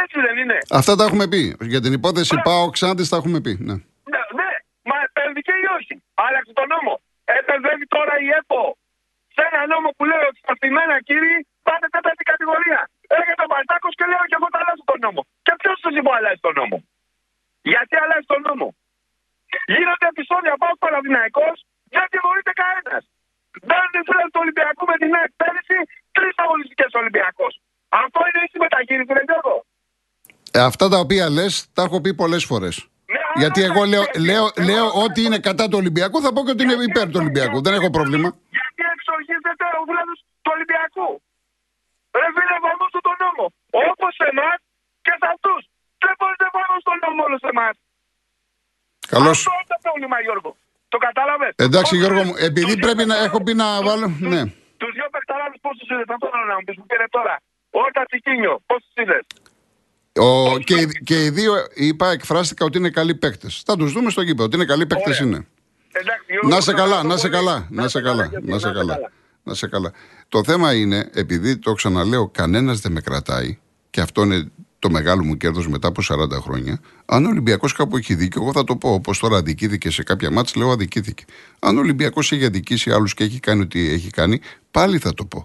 Έτσι 0.03 0.19
δεν 0.27 0.37
είναι. 0.43 0.59
Αυτά 0.81 0.93
τα 0.99 1.05
έχουμε 1.09 1.27
πει. 1.33 1.43
Για 1.73 1.81
την 1.85 1.93
υπόθεση 2.01 2.35
Πάω 2.49 2.65
Ξάντης 2.77 3.09
τα 3.09 3.17
έχουμε 3.21 3.41
πει. 3.45 3.53
Ναι. 3.69 3.77
Ναι, 4.13 4.23
ναι, 4.39 4.51
μα 4.91 4.97
επένδυε 5.07 5.55
ή 5.65 5.67
όχι. 5.79 5.95
Άλλαξε 6.27 6.53
τον 6.59 6.69
νόμο. 6.75 6.93
Επενδύει 7.39 7.87
τώρα 7.97 8.15
η 8.27 8.29
ΕΠΟ 8.39 8.63
σε 9.35 9.43
ένα 9.51 9.61
νόμο 9.73 9.89
που 9.97 10.05
λέει 10.11 10.23
ότι 10.29 10.39
στα 10.45 10.55
στημένα 10.59 10.95
κύριοι 11.09 11.35
πάτε 11.67 11.87
τέταρτη 11.95 12.25
κατηγορία. 12.33 12.81
Έρχεται 13.19 13.43
ο 13.47 13.49
Μπαλτάκο 13.51 13.89
και 13.99 14.07
λέω 14.11 14.25
και 14.31 14.37
εγώ 14.39 14.49
θα 14.55 14.59
αλλάζω 14.63 14.85
τον 14.91 14.99
νόμο. 15.05 15.21
Και 15.47 15.53
ποιος 15.61 15.77
σου 15.83 15.91
είπε 15.97 16.11
αλλάζει 16.19 16.41
τον 16.47 16.55
νόμο. 16.61 16.77
Γιατί 17.73 17.95
αλλάζει 18.03 18.27
τον 18.33 18.41
νόμο; 18.49 18.67
Γίνονται 19.75 20.07
επεισόδια 20.15 20.53
πάω 20.63 20.75
Παναδημαϊκό, 20.85 21.49
δεν 21.95 22.07
τιμωρείται 22.13 22.53
κανένας. 22.63 23.05
Μπαίνουν 23.67 23.95
οι 23.99 24.03
φίλοι 24.09 24.29
του 24.33 24.41
Ολυμπιακού 24.45 24.83
με 24.93 24.97
την 25.03 25.11
ΑΕΚ 25.19 25.33
πέρυσι, 25.41 25.79
τρεις 26.17 26.35
αγωνιστικές 26.45 26.91
Ολυμπιακός. 27.01 27.53
Αυτό 28.03 28.19
είναι 28.29 28.41
η 28.57 28.59
μεταχείριση, 28.65 29.13
δεν 29.19 29.27
ξέρω. 29.31 29.53
Ε, 30.57 30.61
αυτά 30.71 30.85
τα 30.92 30.99
οποία 31.05 31.25
λες, 31.37 31.53
τα 31.77 31.83
έχω 31.87 31.99
πει 32.03 32.11
πολλές 32.23 32.45
φορές. 32.51 32.75
Ναι, 33.14 33.21
Γιατί 33.42 33.61
αλλά 33.62 33.69
εγώ 33.73 33.83
λέω, 33.92 34.05
και- 34.05 34.19
λέω, 34.29 34.45
εγώ- 34.55 34.66
λέω 34.69 34.87
ότι 35.05 35.21
είναι 35.27 35.38
κατά 35.49 35.64
του 35.71 35.77
Ολυμπιακού, 35.83 36.16
θα 36.25 36.31
πω 36.35 36.40
και 36.45 36.53
ότι 36.55 36.62
είναι 36.64 36.77
υπέρ 36.90 37.07
του 37.12 37.19
Ολυμπιακού. 37.23 37.59
Δεν 37.66 37.73
έχω 37.79 37.90
πρόβλημα. 37.97 38.29
Γιατί 38.59 38.83
εξοργίζεται 38.95 39.66
ο 39.81 39.83
βλάβο 39.90 40.12
του 40.42 40.51
Ολυμπιακού. 40.57 41.09
Ρε 42.21 42.29
φίλε, 42.35 42.55
εφαρμόστε 42.61 43.01
τον 43.09 43.16
νόμο. 43.25 43.45
Όπως 43.90 44.14
εμάς 44.31 44.59
και 45.07 45.12
σε 45.21 45.27
αυτούς. 45.35 45.61
Δεν 46.05 46.14
μπορείτε 46.19 46.42
να 46.47 46.51
εφαρμόσετε 46.53 46.88
τον 46.92 46.99
νόμο 47.05 47.21
όλους 47.29 47.42
εμάς. 47.53 47.75
Καλώς. 49.14 49.38
Αυτό 49.40 49.53
είναι 49.59 49.69
το 49.75 49.79
πρόβλημα, 49.87 50.16
Γιώργο. 50.27 50.51
Το 50.92 50.99
κατάλαβες; 51.07 51.53
Εντάξει, 51.66 51.92
Γιώργο 52.01 52.23
μου, 52.27 52.35
επειδή 52.49 52.75
πρέπει 52.85 53.05
να 53.12 53.16
έχω 53.27 53.38
πει 53.45 53.53
να 53.62 53.66
βάλω. 53.87 54.07
Ναι. 54.33 54.42
Τους 54.81 54.92
δύο 54.97 55.09
παιχταράδες 55.14 55.59
πόσου 55.64 55.83
είδες, 55.92 56.07
θα 56.11 56.16
το 56.23 56.27
να 56.51 56.55
μου 56.59 56.64
πεις 56.66 56.77
που 56.81 56.87
πήρε 56.90 57.07
τώρα. 57.16 57.35
Όταν 57.87 58.03
Τσικίνιο, 58.11 58.55
πόσου 58.71 58.90
είδες; 59.03 59.25
Ο, 60.21 60.59
και, 60.59 60.75
οι- 60.75 61.01
και 61.05 61.25
οι 61.25 61.31
δύο 61.31 61.53
είπα, 61.75 62.11
εκφράστηκα 62.11 62.65
ότι 62.65 62.79
είναι 62.79 62.91
καλοί 62.91 63.15
παίκτες. 63.15 63.63
Θα 63.67 63.77
τους 63.77 63.93
δούμε 63.93 64.11
στο 64.11 64.23
γήπεδο. 64.23 64.45
Ότι 64.45 64.57
είναι 64.57 64.65
καλοί 64.65 64.87
παίκτες 64.87 65.21
Ωραία. 65.21 65.29
είναι. 65.33 65.47
Εντάξει, 65.93 66.25
Γιώργο, 66.29 66.49
Να 66.49 66.61
σε 66.61 66.71
το 66.71 66.77
καλά, 66.77 66.97
ευχαριστώ 67.01 67.09
να 67.09 67.19
σε 67.19 67.29
πολύ. 67.29 67.35
καλά, 67.47 67.67
να 67.71 67.89
σε 67.89 68.01
καλά, 68.01 68.27
γιατί, 68.27 68.51
να 68.51 68.59
σε 68.59 68.71
καλά. 68.73 68.99
Να 69.43 69.55
σε 69.55 69.67
καλά. 69.69 69.93
Το 70.29 70.45
θέμα 70.45 70.75
είναι, 70.75 71.11
επειδή 71.15 71.57
το 71.59 71.73
ξαναλέω, 71.73 72.29
κανένας 72.29 72.81
δεν 72.81 72.93
με 72.93 73.01
κρατάει, 73.01 73.59
και 73.91 74.01
αυτό 74.01 74.23
είναι 74.23 74.51
το 74.79 74.91
μεγάλο 74.91 75.25
μου 75.25 75.37
κέρδος 75.37 75.69
μετά 75.69 75.89
από 75.89 76.03
40 76.03 76.41
χρόνια. 76.41 76.81
Αν 77.07 77.25
ο 77.25 77.29
Ολυμπιακός 77.29 77.73
κάπου 77.73 77.97
έχει 77.97 78.15
δίκιο, 78.15 78.43
εγώ 78.43 78.53
θα 78.53 78.65
το 78.65 78.77
πω. 78.77 78.93
Όπως 78.93 79.19
τώρα 79.19 79.37
αδικήθηκε 79.37 79.91
σε 79.91 80.03
κάποια 80.03 80.31
μάτια, 80.31 80.53
λέω 80.63 80.71
αδικήθηκε. 80.71 81.25
Αν 81.59 81.77
ο 81.77 81.81
Ολυμπιακός 81.81 82.33
έχει 82.33 82.45
αδικήσει 82.45 82.91
άλλους 82.91 83.15
και 83.15 83.25
έχει 83.25 83.41
κάνει 83.41 83.61
ό,τι 83.63 83.89
έχει 83.93 84.11
κάνει, 84.11 84.41
πάλι 84.71 84.99
θα 84.99 85.15
το 85.15 85.25
πω. 85.25 85.45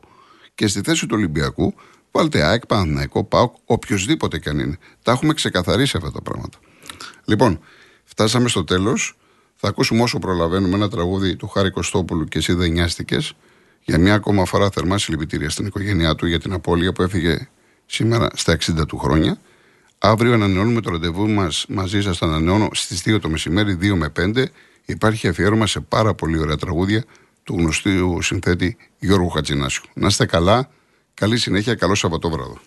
Και 0.56 0.68
στη 0.68 0.82
θέση 0.84 1.06
του 1.06 1.16
Ολυμπιακού, 1.18 1.74
βάλτε 2.12 2.44
ΑΕΚ, 2.44 2.66
Παναθηναϊκό, 2.66 3.24
ΠΑΟΚ, 3.24 3.56
οποιοδήποτε 3.66 4.40
και 4.40 4.50
αν 4.50 4.60
είναι. 4.60 4.78
Τα 5.04 5.12
έχουμε 5.12 5.34
ξεκαθαρίσει 5.34 5.98
αυτά 5.98 6.12
τα 6.12 6.22
πράγματα. 6.22 6.58
Λοιπόν, 7.26 7.60
φτάσαμε 8.04 8.48
στο 8.50 8.64
τέλος. 8.64 9.16
Θα 9.56 9.68
ακούσουμε 9.68 10.02
όσο 10.02 10.20
προλαβαίνουμε 10.20 10.76
ένα 10.76 10.90
τραγούδι 10.90 11.36
του 11.36 11.48
Χάρη 11.48 11.72
Κωστόπουλου 11.72 12.26
και 12.26 12.38
εσύ 12.38 12.54
δεν 12.54 12.72
νοιάστηκες. 12.72 13.34
Για 13.84 13.98
μια 13.98 14.14
ακόμα 14.14 14.46
φορά 14.46 14.70
θερμά 14.70 14.98
συλληπιτήρια 14.98 15.50
στην 15.50 15.66
οικογένειά 15.66 16.16
του 16.16 16.26
για 16.26 16.40
την 16.40 16.54
απώλεια 16.54 16.94
που 16.94 17.02
έφυγε 17.02 17.50
σήμερα 17.86 18.30
στα 18.34 18.54
60 18.54 18.88
του 18.88 18.98
χρόνια. 18.98 19.40
Αύριο 19.98 20.34
ανανεώνουμε 20.34 20.82
το 20.82 20.90
ραντεβού 20.90 21.30
μας 21.30 21.66
μαζί 21.70 22.02
σας. 22.02 22.18
Το 22.18 22.26
ανανεώνω 22.26 22.70
στις 22.72 23.02
2 23.06 23.20
το 23.20 23.30
μεσημέρι, 23.30 23.76
2 23.76 23.96
με 23.96 24.10
5. 24.10 24.46
Υπάρχει 24.86 25.28
αφιέρωμα 25.28 25.68
σε 25.68 25.80
πάρα 25.80 26.14
πολύ 26.14 26.40
ωραία 26.40 26.58
τραγούδια 26.58 27.04
του 27.44 27.56
γνωστού 27.58 28.22
συνθέτη 28.22 28.78
Γιώργου 29.00 29.30
Χατζηνάσιου. 29.30 29.84
Να 29.94 30.08
είστε 30.08 30.26
καλά, 30.26 30.70
καλή 31.22 31.38
συνέχεια, 31.38 31.76
καλό 31.76 31.96
Σαββατόβραδο. 31.96 32.58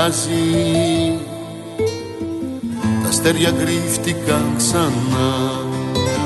Με 0.00 0.06
κοιτάζει 0.06 1.18
Τα 3.02 3.08
αστέρια 3.08 3.50
κρύφτηκαν 3.50 4.54
ξανά 4.56 5.32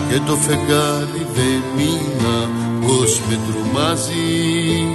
Και 0.09 0.21
το 0.27 0.37
φεγγάρι 0.37 1.27
δεν 1.35 1.63
μείνα 1.77 2.49
πως 2.87 3.21
με 3.29 3.39
τρομάζει. 3.47 4.87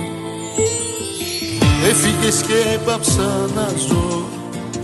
Έφυγες 1.89 2.41
και 2.41 2.73
έπαψα 2.73 3.49
να 3.55 3.67
ζω 3.87 4.25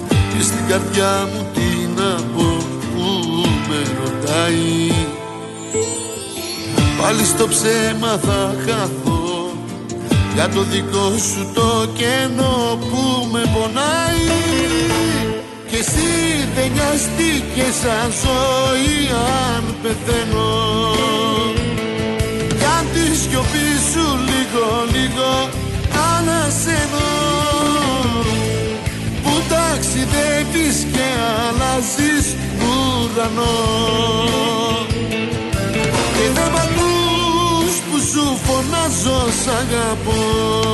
Και 0.09 0.43
στην 0.43 0.67
καρδιά 0.69 1.27
μου 1.33 1.45
τι 1.53 2.01
να 2.01 2.15
πω 2.35 2.57
που 2.95 3.03
με 3.69 3.81
ρωτάει. 3.99 4.91
Πάλι 7.01 7.25
στο 7.25 7.47
ψέμα 7.47 8.17
θα 8.17 8.55
χαθώ 8.65 9.24
Για 10.35 10.49
το 10.49 10.61
δικό 10.61 11.11
σου 11.17 11.51
το 11.53 11.87
κενό 11.93 12.77
που 12.79 13.27
με 13.31 13.41
πονάει. 13.53 14.27
Και 15.69 15.77
εσύ 15.77 16.11
δεν 16.55 16.71
νοιαστήκες 16.71 17.75
σαν 17.81 18.11
ζωή 18.23 19.09
αν 19.53 19.75
πεθαίνω. 19.81 20.53
Κι 22.57 22.65
αν 22.77 22.85
τη 22.93 23.05
σιωπή 23.17 23.69
σου 23.91 24.05
λίγο 24.29 24.67
λίγο 24.95 25.49
ανασένω. 26.13 27.09
Που 29.23 29.33
ταξιδεύεις 29.49 30.77
και 30.93 31.07
αλλάζεις 31.45 32.25
ουρανό. 32.65 33.57
Και 36.15 36.29
δεν 36.33 36.51
μ' 36.51 36.55
ακούς 36.55 36.74
που 36.74 36.74
σου 38.15 38.39
φωνάζω 38.43 39.31
σ' 39.43 39.47
αγαπώ. 39.47 40.65